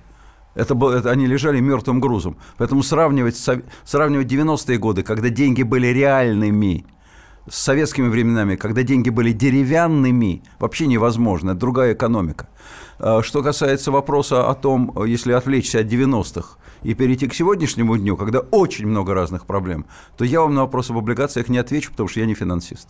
[0.56, 2.38] Это, было, это они лежали мертвым грузом.
[2.58, 3.36] Поэтому сравнивать,
[3.84, 6.86] сравнивать 90-е годы, когда деньги были реальными,
[7.50, 11.52] с советскими временами, когда деньги были деревянными, вообще невозможно.
[11.52, 12.48] Это другая экономика.
[12.98, 18.15] А что касается вопроса о том, если отвлечься от 90-х и перейти к сегодняшнему дню,
[18.15, 19.86] когда очень много разных проблем,
[20.17, 22.89] то я вам на вопрос об облигациях не отвечу, потому что я не финансист.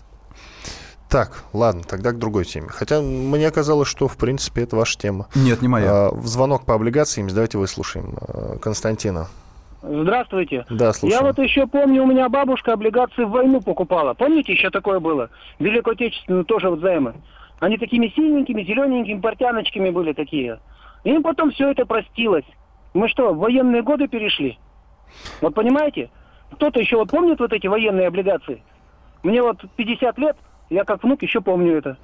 [1.09, 2.67] Так, ладно, тогда к другой теме.
[2.69, 5.27] Хотя мне казалось, что, в принципе, это ваша тема.
[5.35, 6.07] Нет, не моя.
[6.07, 9.27] А, звонок по облигациям, давайте выслушаем а, Константина.
[9.81, 10.65] Здравствуйте.
[10.69, 11.19] Да, слушаю.
[11.19, 14.13] Я вот еще помню, у меня бабушка облигации в войну покупала.
[14.13, 15.29] Помните, еще такое было?
[15.59, 17.13] Великую Отечественную тоже вот займы.
[17.59, 20.59] Они такими синенькими, зелененькими портяночками были такие.
[21.03, 22.45] Им потом все это простилось.
[22.95, 24.57] Мы что, в военные годы перешли?
[25.41, 26.09] Вот понимаете?
[26.53, 28.63] Кто-то еще вот помнит вот эти военные облигации?
[29.21, 30.37] Мне вот 50 лет,
[30.69, 31.97] я как внук еще помню это.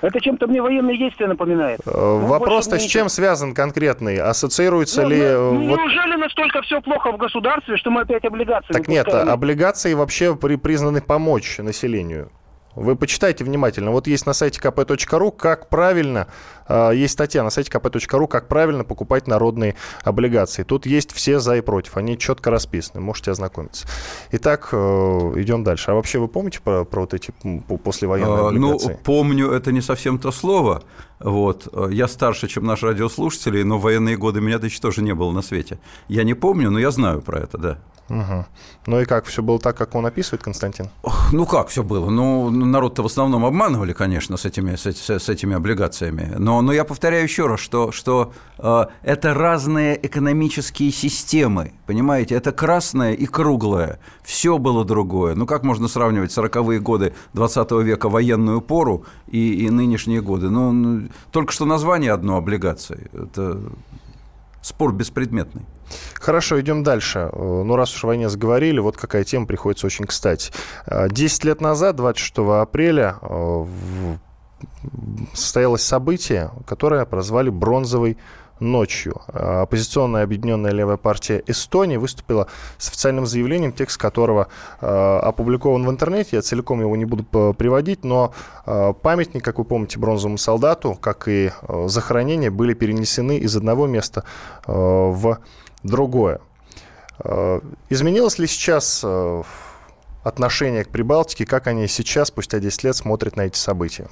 [0.00, 1.80] Это чем-то мне военные действия напоминает.
[1.86, 4.18] Э, ну, вопрос-то с чем связан конкретный?
[4.18, 5.22] Ассоциируется ну, ли...
[5.22, 5.78] Ну, ну, вот...
[5.78, 10.56] Неужели настолько все плохо в государстве, что мы опять облигации Так нет, облигации вообще при,
[10.56, 12.32] признаны помочь населению.
[12.76, 13.90] Вы почитайте внимательно.
[13.90, 16.26] Вот есть на сайте kp.ru, как правильно,
[16.68, 20.64] э, есть статья на сайте kp.ru, как правильно покупать народные облигации.
[20.64, 21.96] Тут есть все за и против.
[21.96, 23.00] Они четко расписаны.
[23.00, 23.86] Можете ознакомиться.
[24.32, 24.76] Итак, э,
[25.36, 25.90] идем дальше.
[25.90, 27.32] А вообще вы помните про, про вот эти
[27.84, 28.88] послевоенные а, ну, облигации?
[28.88, 30.82] Ну, помню, это не совсем то слово.
[31.20, 31.68] Вот.
[31.90, 35.42] Я старше, чем наши радиослушатели, но в военные годы меня еще тоже не было на
[35.42, 35.78] свете.
[36.08, 37.78] Я не помню, но я знаю про это, да.
[38.08, 38.46] Угу.
[38.86, 40.90] Ну и как, все было так, как он описывает, Константин?
[41.32, 42.10] Ну как все было?
[42.10, 46.34] Ну, народ-то в основном обманывали, конечно, с этими, с, с этими облигациями.
[46.38, 52.34] Но, но я повторяю еще раз, что, что э, это разные экономические системы, понимаете?
[52.34, 53.98] Это красное и круглое.
[54.22, 55.34] Все было другое.
[55.34, 60.50] Ну как можно сравнивать 40-е годы 20 века военную пору и, и нынешние годы?
[60.50, 63.10] Ну, только что название одно облигации.
[63.14, 63.60] Это
[64.60, 65.62] спор беспредметный.
[66.14, 67.30] Хорошо, идем дальше.
[67.32, 70.52] Э, ну, раз уж о войне заговорили, вот какая тема приходится очень кстати.
[70.86, 73.64] Э, десять лет назад, 26 апреля, э,
[75.34, 78.16] состоялось событие, которое прозвали «Бронзовый
[78.60, 79.20] ночью.
[79.26, 82.46] Оппозиционная объединенная левая партия Эстонии выступила
[82.78, 84.46] с официальным заявлением, текст которого
[84.80, 86.36] опубликован в интернете.
[86.36, 88.32] Я целиком его не буду приводить, но
[88.64, 91.50] памятник, как вы помните, бронзовому солдату, как и
[91.86, 94.24] захоронение, были перенесены из одного места
[94.66, 95.38] в
[95.84, 96.40] другое.
[97.22, 99.42] Э, изменилось ли сейчас э,
[100.24, 104.08] отношение к Прибалтике, как они сейчас, спустя 10 лет, смотрят на эти события?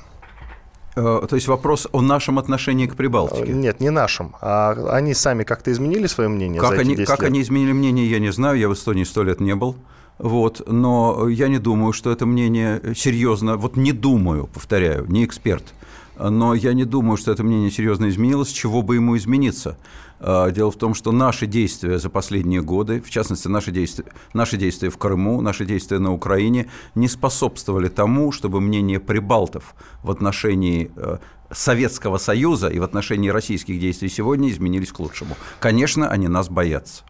[0.94, 3.52] Э, то есть вопрос о нашем отношении к Прибалтике?
[3.52, 4.36] Нет, не нашем.
[4.40, 7.28] А они сами как-то изменили свое мнение как за они, Как лет?
[7.28, 8.58] они изменили мнение, я не знаю.
[8.58, 9.76] Я в Эстонии сто лет не был.
[10.18, 15.74] Вот, но я не думаю, что это мнение серьезно, вот не думаю, повторяю, не эксперт,
[16.16, 19.78] но я не думаю, что это мнение серьезно изменилось, чего бы ему измениться.
[20.24, 24.56] А, дело в том, что наши действия за последние годы, в частности, наши действия, наши
[24.56, 30.92] действия в Крыму, наши действия на Украине, не способствовали тому, чтобы мнение прибалтов в отношении
[30.94, 31.18] э,
[31.50, 35.36] Советского Союза и в отношении российских действий сегодня изменились к лучшему.
[35.58, 37.02] Конечно, они нас боятся.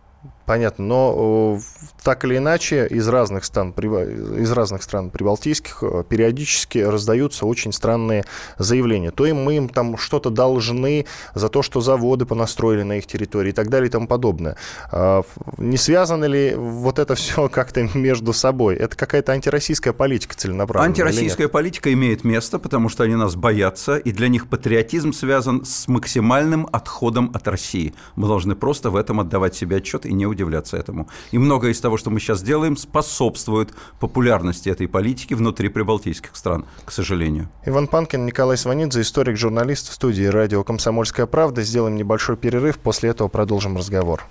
[0.47, 1.61] Понятно, но
[2.03, 8.25] так или иначе из разных стран, из разных стран прибалтийских э, периодически раздаются очень странные
[8.59, 9.11] заявления.
[9.11, 13.51] То им мы им там что-то должны за то, что заводы понастроили на их территории
[13.51, 14.57] и так далее и тому подобное.
[14.91, 15.23] А,
[15.59, 18.77] не связано ли вот это все как-то между собой?
[18.77, 20.91] Это какая-то антироссийская политика целенаправленная?
[20.91, 25.89] Антироссийская политика имеет место, потому что они нас боятся, и для них патриотизм связан с
[25.89, 27.95] максимальным отходом от России.
[28.17, 30.42] Мы должны просто в этом отдавать себе отчет и не удивляться
[30.77, 31.09] этому.
[31.31, 36.67] И многое из того, что мы сейчас делаем, способствует популярности этой политики внутри прибалтийских стран,
[36.85, 37.49] к сожалению.
[37.65, 41.63] Иван Панкин, Николай Сванидзе, историк-журналист в студии радио «Комсомольская правда».
[41.63, 44.25] Сделаем небольшой перерыв, после этого продолжим разговор.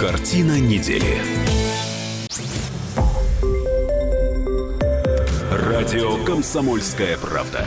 [0.00, 1.20] Картина недели.
[5.50, 7.66] Радио «Комсомольская правда».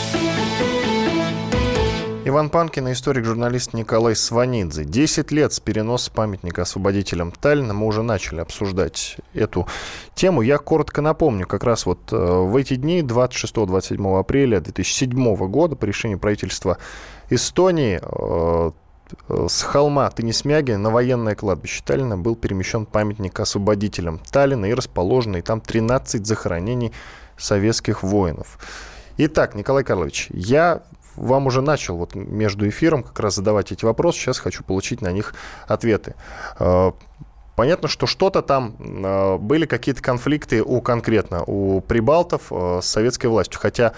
[2.31, 4.85] Иван Панкин и историк-журналист Николай Сванидзе.
[4.85, 7.73] Десять лет с переноса памятника освободителям Таллина.
[7.73, 9.67] Мы уже начали обсуждать эту
[10.15, 10.41] тему.
[10.41, 15.83] Я коротко напомню, как раз вот э, в эти дни, 26-27 апреля 2007 года, по
[15.83, 16.77] решению правительства
[17.29, 18.71] Эстонии, э,
[19.49, 25.59] С холма Тынисмяги на военное кладбище Таллина был перемещен памятник освободителям Таллина и расположенный там
[25.59, 26.93] 13 захоронений
[27.35, 28.57] советских воинов.
[29.17, 30.83] Итак, Николай Карлович, я
[31.21, 34.19] вам уже начал вот между эфиром как раз задавать эти вопросы.
[34.19, 35.35] Сейчас хочу получить на них
[35.67, 36.15] ответы.
[36.59, 36.91] Э,
[37.55, 43.27] понятно, что что-то там э, были какие-то конфликты у конкретно у прибалтов э, с советской
[43.27, 43.59] властью.
[43.61, 43.93] Хотя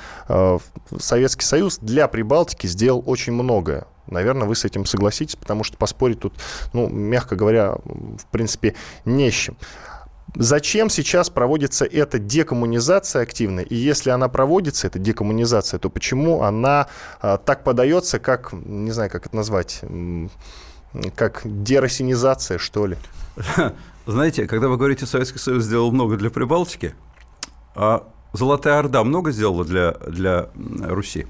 [1.00, 3.86] Советский Союз для Прибалтики сделал очень многое.
[4.08, 6.34] Наверное, вы с этим согласитесь, потому что поспорить тут,
[6.74, 9.56] ну, мягко говоря, в принципе, не с чем.
[10.36, 13.64] Зачем сейчас проводится эта декоммунизация активная?
[13.64, 16.88] И если она проводится, эта декоммунизация, то почему она
[17.22, 19.82] а, так подается, как, не знаю, как это назвать,
[21.16, 22.98] как деросинизация, что ли?
[24.08, 26.96] Знаете, когда вы говорите, Советский Союз сделал много для Прибалтики,
[27.76, 31.28] а Золотая Орда много сделала для, для Руси?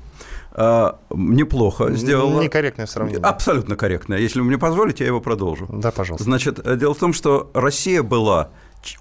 [0.53, 2.41] А, неплохо сделала.
[2.41, 3.21] Некорректное сравнение.
[3.21, 4.19] Абсолютно корректное.
[4.19, 5.67] Если вы мне позволите, я его продолжу.
[5.69, 6.23] Да, пожалуйста.
[6.23, 8.49] Значит, дело в том, что Россия была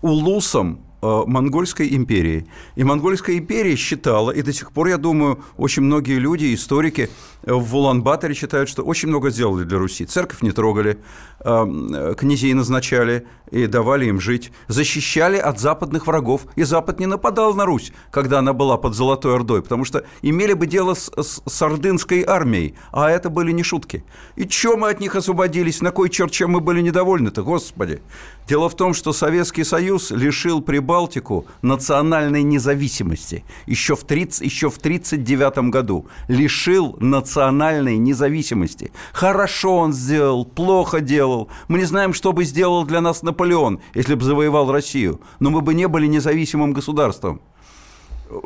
[0.01, 2.47] улусом э, Монгольской империи.
[2.77, 7.11] И Монгольская империя считала, и до сих пор, я думаю, очень многие люди, историки
[7.43, 10.05] в Улан-Баторе считают, что очень много сделали для Руси.
[10.07, 10.99] Церковь не трогали,
[11.41, 14.51] э, князей назначали и давали им жить.
[14.67, 16.47] Защищали от западных врагов.
[16.57, 20.55] И Запад не нападал на Русь, когда она была под Золотой Ордой, потому что имели
[20.55, 24.05] бы дело с, с, с ордынской армией, а это были не шутки.
[24.37, 25.83] И чё мы от них освободились?
[25.83, 28.03] На кой черт чем мы были недовольны-то, господи?
[28.49, 34.79] Дело в том, что Советский Союз лишил Прибалтику национальной независимости еще в 30, еще в
[34.79, 36.07] 1939 году.
[36.29, 38.93] Лишил национальной независимости.
[39.13, 41.49] Хорошо он сделал, плохо делал.
[41.69, 43.42] Мы не знаем, что бы сделал для нас Наполеон,
[43.95, 45.21] если бы завоевал Россию.
[45.41, 47.41] Но мы бы не были независимым государством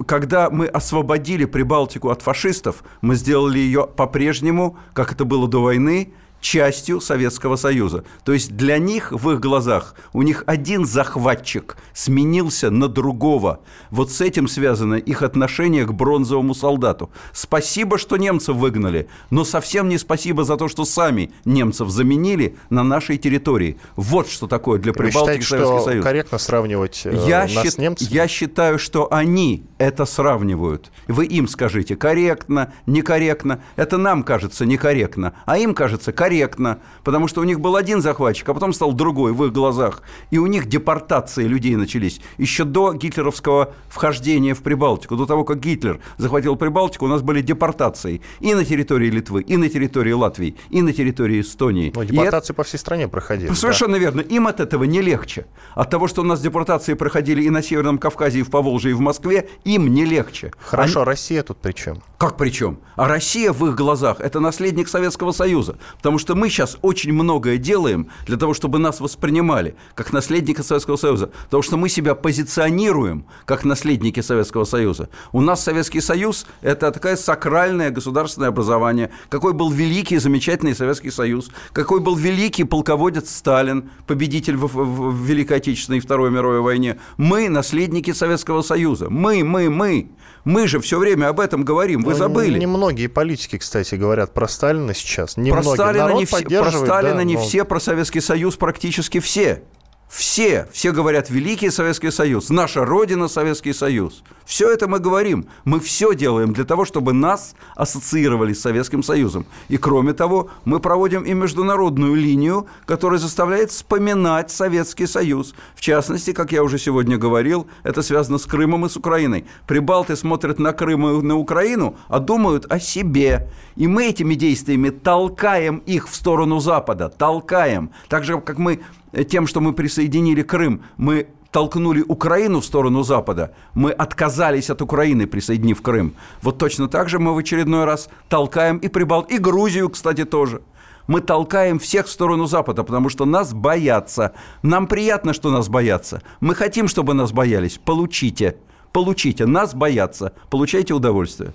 [0.06, 6.12] когда мы освободили Прибалтику от фашистов, мы сделали ее по-прежнему, как это было до войны,
[6.46, 8.04] частью Советского Союза.
[8.24, 13.58] То есть для них, в их глазах, у них один захватчик сменился на другого.
[13.90, 17.10] Вот с этим связано их отношение к бронзовому солдату.
[17.32, 22.84] Спасибо, что немцев выгнали, но совсем не спасибо за то, что сами немцев заменили на
[22.84, 23.78] нашей территории.
[23.96, 26.04] Вот что такое для Прибалтики Советский что Союз.
[26.04, 28.08] корректно сравнивать э, я нас счит, с немцами?
[28.08, 30.92] Я считаю, что они это сравнивают.
[31.08, 33.64] Вы им скажите, корректно, некорректно.
[33.74, 38.00] Это нам кажется некорректно, а им кажется корректно корректно, потому что у них был один
[38.00, 40.02] захватчик, а потом стал другой в их глазах.
[40.30, 45.16] И у них депортации людей начались еще до гитлеровского вхождения в Прибалтику.
[45.16, 49.56] До того, как Гитлер захватил Прибалтику, у нас были депортации и на территории Литвы, и
[49.56, 51.92] на территории Латвии, и на территории Эстонии.
[51.94, 52.54] Ну, депортации это...
[52.54, 53.52] по всей стране проходили.
[53.52, 53.98] Совершенно да.
[53.98, 54.20] верно.
[54.20, 55.46] Им от этого не легче.
[55.74, 58.94] От того, что у нас депортации проходили и на Северном Кавказе, и в Поволжье, и
[58.94, 60.52] в Москве, им не легче.
[60.58, 61.06] Хорошо, Они...
[61.06, 62.02] Россия тут при чем?
[62.18, 62.78] Как при чем?
[62.96, 65.78] А Россия в их глазах– это наследник Советского Союза.
[65.96, 70.62] Потому Потому что мы сейчас очень многое делаем для того, чтобы нас воспринимали как наследника
[70.62, 71.30] Советского Союза.
[71.44, 75.10] Потому что мы себя позиционируем как наследники Советского Союза.
[75.32, 79.10] У нас Советский Союз– это такое сакральное государственное образование.
[79.28, 81.50] Какой был великий, замечательный Советский Союз.
[81.74, 86.96] Какой был великий полководец Сталин, победитель в, в, в Великой Отечественной и Второй мировой войне.
[87.18, 89.10] Мы– наследники Советского Союза.
[89.10, 90.08] Мы, мы, мы.
[90.46, 92.02] Мы же все время об этом говорим.
[92.02, 92.56] Вы ну, забыли.
[92.56, 95.36] Немногие политики, кстати, говорят про Сталина сейчас.
[95.36, 95.64] Немногие.
[95.64, 97.40] Про Сталина Сталина не, все, про Сталина да, не но...
[97.42, 99.64] все, про Советский Союз практически все.
[100.08, 104.22] Все, все говорят Великий Советский Союз, наша Родина Советский Союз.
[104.44, 105.48] Все это мы говорим.
[105.64, 109.46] Мы все делаем для того, чтобы нас ассоциировали с Советским Союзом.
[109.68, 115.56] И кроме того, мы проводим и международную линию, которая заставляет вспоминать Советский Союз.
[115.74, 119.46] В частности, как я уже сегодня говорил, это связано с Крымом и с Украиной.
[119.66, 123.50] Прибалты смотрят на Крым и на Украину, а думают о себе.
[123.74, 127.90] И мы этими действиями толкаем их в сторону Запада, толкаем.
[128.08, 128.80] Так же, как мы
[129.28, 135.26] тем, что мы присоединили Крым, мы толкнули Украину в сторону Запада, мы отказались от Украины,
[135.26, 136.14] присоединив Крым.
[136.42, 140.60] Вот точно так же мы в очередной раз толкаем и Прибалт, и Грузию, кстати, тоже.
[141.06, 144.32] Мы толкаем всех в сторону Запада, потому что нас боятся.
[144.62, 146.20] Нам приятно, что нас боятся.
[146.40, 147.78] Мы хотим, чтобы нас боялись.
[147.78, 148.56] Получите.
[148.92, 149.46] Получите.
[149.46, 150.32] Нас боятся.
[150.50, 151.52] Получайте удовольствие.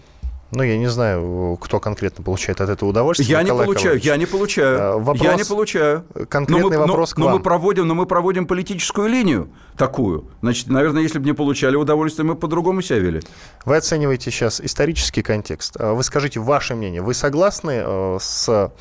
[0.52, 3.30] Ну, я не знаю, кто конкретно получает от этого удовольствие.
[3.30, 4.06] Я Николай не получаю, Николаевич.
[4.06, 5.00] я не получаю.
[5.00, 6.06] Вопрос, я не получаю.
[6.30, 7.28] Конкретный но мы, вопрос но, к вам.
[7.32, 10.26] Но мы, проводим, но мы проводим политическую линию такую.
[10.42, 13.22] Значит, наверное, если бы не получали удовольствие, мы по-другому себя вели.
[13.64, 15.78] Вы оцениваете сейчас исторический контекст.
[15.80, 17.02] А вы скажите ваше мнение.
[17.02, 18.72] Вы согласны э, с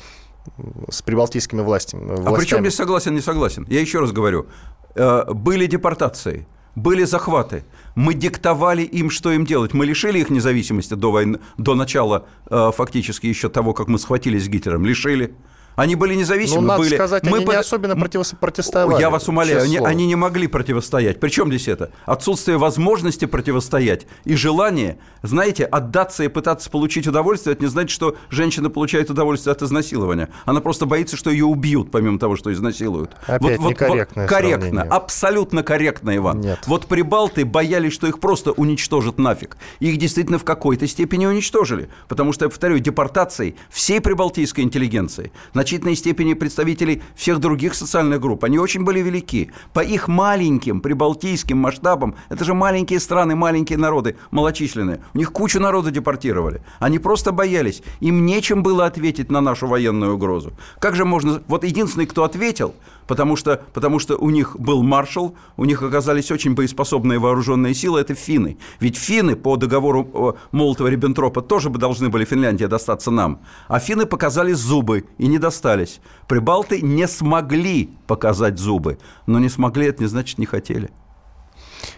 [0.89, 2.05] с прибалтийскими властями.
[2.05, 2.27] властями.
[2.27, 3.65] А при чем здесь согласен, не согласен?
[3.69, 4.47] Я еще раз говорю.
[4.95, 7.63] Э, были депортации были захваты.
[7.95, 9.73] Мы диктовали им, что им делать.
[9.73, 14.45] Мы лишили их независимости до, войны, до начала, э, фактически, еще того, как мы схватились
[14.45, 14.85] с Гитлером.
[14.85, 15.33] Лишили.
[15.75, 16.61] Они были независимы.
[16.61, 16.95] Ну, надо были...
[16.95, 17.55] сказать, мы они под...
[17.55, 18.99] не особенно противостояли.
[18.99, 21.19] Я вас умоляю, они, они не могли противостоять.
[21.19, 21.91] Причем здесь это?
[22.05, 28.15] Отсутствие возможности противостоять и желание, знаете, отдаться и пытаться получить удовольствие, это не значит, что
[28.29, 30.29] женщина получает удовольствие от изнасилования.
[30.45, 33.11] Она просто боится, что ее убьют, помимо того, что изнасилуют.
[33.27, 36.41] Опять вот, некорректное вот, Корректно, абсолютно корректно, Иван.
[36.41, 36.59] Нет.
[36.67, 39.57] Вот прибалты боялись, что их просто уничтожат нафиг.
[39.79, 41.89] Их действительно в какой-то степени уничтожили.
[42.07, 48.43] Потому что, я повторю, депортацией всей прибалтийской интеллигенции– значительной степени представителей всех других социальных групп.
[48.43, 49.51] Они очень были велики.
[49.73, 55.01] По их маленьким прибалтийским масштабам, это же маленькие страны, маленькие народы, малочисленные.
[55.13, 56.61] У них кучу народа депортировали.
[56.79, 57.83] Они просто боялись.
[57.99, 60.51] Им нечем было ответить на нашу военную угрозу.
[60.79, 61.43] Как же можно...
[61.47, 62.73] Вот единственный, кто ответил,
[63.07, 67.99] потому что, потому что у них был маршал, у них оказались очень боеспособные вооруженные силы,
[68.01, 68.57] это финны.
[68.79, 73.41] Ведь финны по договору Молотова-Риббентропа тоже бы должны были Финляндия достаться нам.
[73.67, 75.99] А финны показали зубы и не достались.
[76.27, 80.89] Прибалты не смогли показать зубы, но не смогли, это не значит не хотели.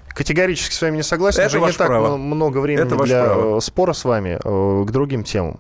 [0.08, 1.42] Категорически с вами не согласен.
[1.42, 2.18] Это Уже не так право.
[2.18, 3.60] много времени Это для право.
[3.60, 5.60] спора с вами э, к другим темам.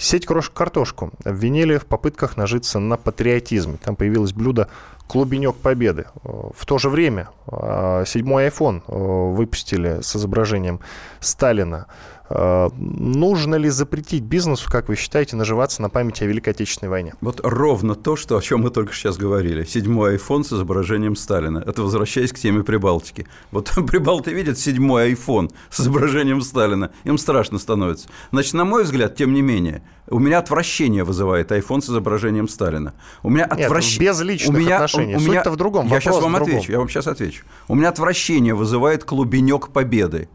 [0.00, 3.78] Сеть крошек-картошку обвинили в попытках нажиться на патриотизме.
[3.82, 4.68] Там появилось блюдо
[5.08, 6.06] «Клубенек Победы».
[6.22, 10.78] В то же время э, седьмой iPhone э, выпустили с изображением
[11.18, 11.86] Сталина.
[12.30, 17.14] Э, Нужно ли запретить бизнесу, как вы считаете, наживаться на памяти о Великой Отечественной войне?
[17.20, 19.64] Вот ровно то, что, о чем мы только сейчас говорили.
[19.64, 21.62] Седьмой iPhone с изображением Сталина.
[21.64, 23.26] Это возвращаясь к теме Прибалтики.
[23.50, 26.90] Вот Прибалты видят седьмой iPhone с изображением Сталина.
[27.04, 28.08] Им страшно становится.
[28.30, 32.94] Значит, на мой взгляд, тем не менее, у меня отвращение вызывает iPhone с изображением Сталина.
[33.22, 34.10] У меня Нет, отвращение...
[34.10, 35.16] без личных у меня, отношений.
[35.16, 35.34] У, меня...
[35.34, 35.88] Суть-то в другом.
[35.88, 36.72] Я сейчас вам отвечу.
[36.72, 37.44] Я вам сейчас отвечу.
[37.68, 40.28] У меня отвращение вызывает клубенек победы.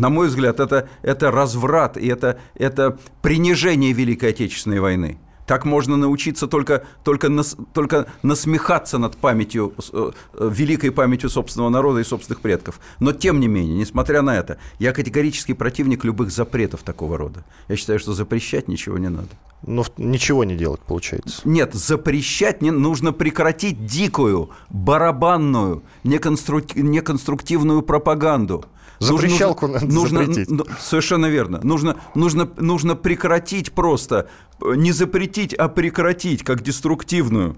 [0.00, 5.18] На мой взгляд, это, это разврат и это, это принижение Великой Отечественной войны.
[5.46, 12.00] Так можно научиться только, только, нас, только насмехаться над памятью, э, великой памятью собственного народа
[12.00, 12.80] и собственных предков.
[13.00, 17.44] Но тем не менее, несмотря на это, я категорический противник любых запретов такого рода.
[17.68, 19.28] Я считаю, что запрещать ничего не надо.
[19.66, 21.42] Ну, ничего не делать, получается.
[21.44, 28.64] Нет, запрещать не нужно прекратить дикую, барабанную, неконструк- неконструктивную пропаганду.
[29.00, 30.50] Запрещалку нужно, надо нужно, запретить.
[30.50, 31.60] ну, Совершенно верно.
[31.62, 34.28] Нужно, нужно, нужно прекратить просто,
[34.62, 37.56] э, не запретить, а прекратить как деструктивную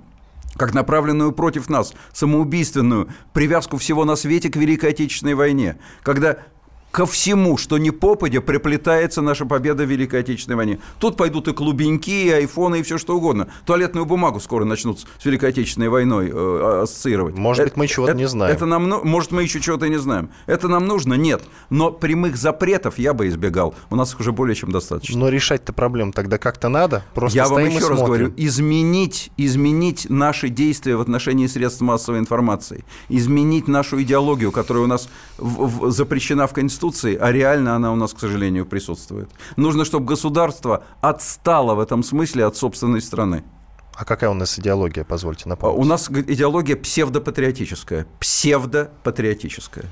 [0.56, 6.36] как направленную против нас, самоубийственную привязку всего на свете к Великой Отечественной войне, когда
[6.92, 10.78] ко всему, что не попадя, приплетается наша победа в Великой Отечественной войне.
[11.00, 13.48] Тут пойдут и клубеньки, и айфоны, и все что угодно.
[13.64, 17.34] Туалетную бумагу скоро начнут с Великой Отечественной войной э, ассоциировать.
[17.36, 18.54] Может быть, мы чего-то это, не знаем.
[18.54, 20.28] Это нам, ну- может, мы еще чего-то не знаем.
[20.46, 21.14] Это нам нужно?
[21.14, 21.42] Нет.
[21.70, 23.74] Но прямых запретов я бы избегал.
[23.88, 25.18] У нас их уже более чем достаточно.
[25.18, 27.02] Но решать-то проблему тогда как-то надо.
[27.14, 28.04] Просто Я вам еще раз смотрим.
[28.06, 34.86] говорю, изменить, изменить наши действия в отношении средств массовой информации, изменить нашу идеологию, которая у
[34.86, 39.28] нас в- в- запрещена в Конституции, а реально она у нас, к сожалению, присутствует.
[39.56, 43.44] Нужно, чтобы государство отстало в этом смысле от собственной страны.
[43.94, 45.78] А какая у нас идеология, позвольте А напомнить?
[45.80, 48.06] У нас идеология псевдопатриотическая.
[48.20, 49.84] Псевдопатриотическая.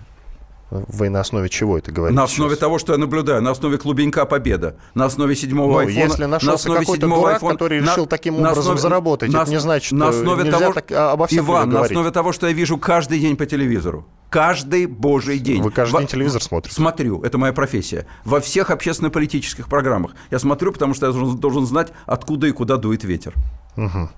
[0.71, 2.17] Вы на основе чего это говорите?
[2.17, 2.61] На основе сейчас?
[2.61, 5.99] того, что я наблюдаю, на основе клубенька Победа, на основе седьмого Ну, айфона.
[6.05, 9.51] если на основе какой-то седьмого дурак, айфона- который на- решил таким на образом заработать, это
[9.51, 12.47] не значит, на что основе нельзя того, так обо всех Иван, на основе того, что
[12.47, 14.07] я вижу каждый день по телевизору.
[14.31, 15.61] Каждый божий день.
[15.61, 16.75] Вы каждый Во- день телевизор смотрите?
[16.75, 18.07] Смотрю, это моя профессия.
[18.25, 20.13] Во всех общественно-политических программах.
[20.31, 23.35] Я смотрю, потому что я должен, должен знать, откуда и куда дует ветер.
[23.75, 24.09] Мгм.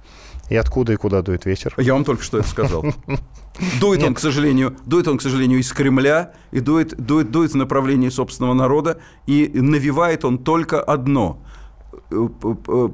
[0.51, 1.73] И откуда и куда дует ветер?
[1.79, 2.85] Я вам только что это сказал.
[3.81, 7.57] Дует он, к сожалению, дует он, к сожалению, из Кремля и дует, дует, дует в
[7.57, 11.39] направлении собственного народа, и навевает он только одно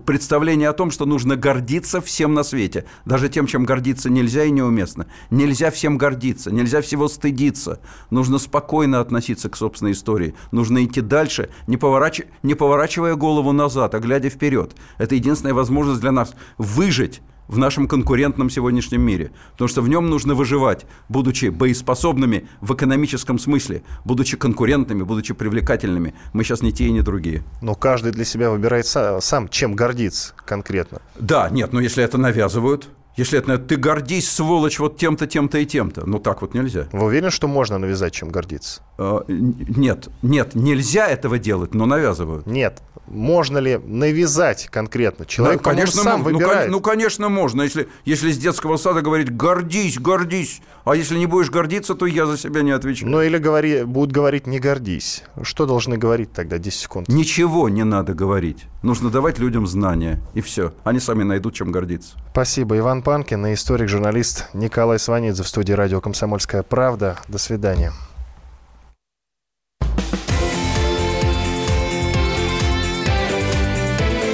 [0.05, 2.85] представление о том, что нужно гордиться всем на свете.
[3.05, 5.07] Даже тем, чем гордиться нельзя и неуместно.
[5.31, 7.81] Нельзя всем гордиться, нельзя всего стыдиться.
[8.11, 10.35] Нужно спокойно относиться к собственной истории.
[10.53, 14.75] Нужно идти дальше, не, поворач- не поворачивая голову назад, а глядя вперед.
[14.99, 19.33] Это единственная возможность для нас выжить в нашем конкурентном сегодняшнем мире.
[19.53, 26.15] Потому что в нем нужно выживать, будучи боеспособными в экономическом смысле, будучи конкурентными, будучи привлекательными.
[26.33, 27.43] Мы сейчас не те и не другие.
[27.63, 31.01] Но каждый для себя выбирает са- сам, чем гордиться конкретно.
[31.19, 32.89] Да, нет, но если это навязывают,
[33.19, 36.09] Если это ты гордись, сволочь, вот тем-то, тем-то и тем-то.
[36.09, 36.87] Ну так вот нельзя.
[36.93, 38.81] Вы уверены, что можно навязать, чем гордиться?
[38.97, 42.47] А, нет, нет, нельзя этого делать, но навязывают.
[42.47, 45.27] Нет, можно ли навязать конкретно?
[45.27, 46.71] Человек, ну, конечно, сам ну, выбирает.
[46.71, 47.63] Ну, конечно, можно.
[47.63, 52.25] Если, если с детского сада говорить «гордись, гордись», а если не будешь гордиться, то я
[52.25, 53.11] за себя не отвечаю.
[53.11, 55.25] Ну, или говори, будут говорить «не гордись».
[55.43, 57.09] Что должны говорить тогда 10 секунд?
[57.09, 58.67] Ничего не надо говорить.
[58.83, 60.73] Нужно давать людям знания, и все.
[60.85, 62.17] Они сами найдут, чем гордиться.
[62.39, 62.79] Спасибо.
[62.79, 67.19] Иван Панкин и историк-журналист Николай Сванидзе в студии радио «Комсомольская правда».
[67.27, 67.93] До свидания.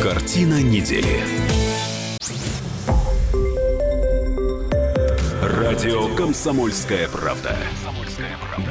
[0.03, 1.23] Картина недели.
[5.43, 7.57] Радио «Комсомольская правда».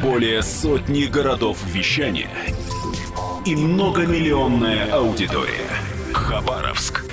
[0.04, 2.30] Более сотни городов вещания
[3.48, 5.72] и многомиллионная аудитория.
[6.14, 7.13] Хабаровск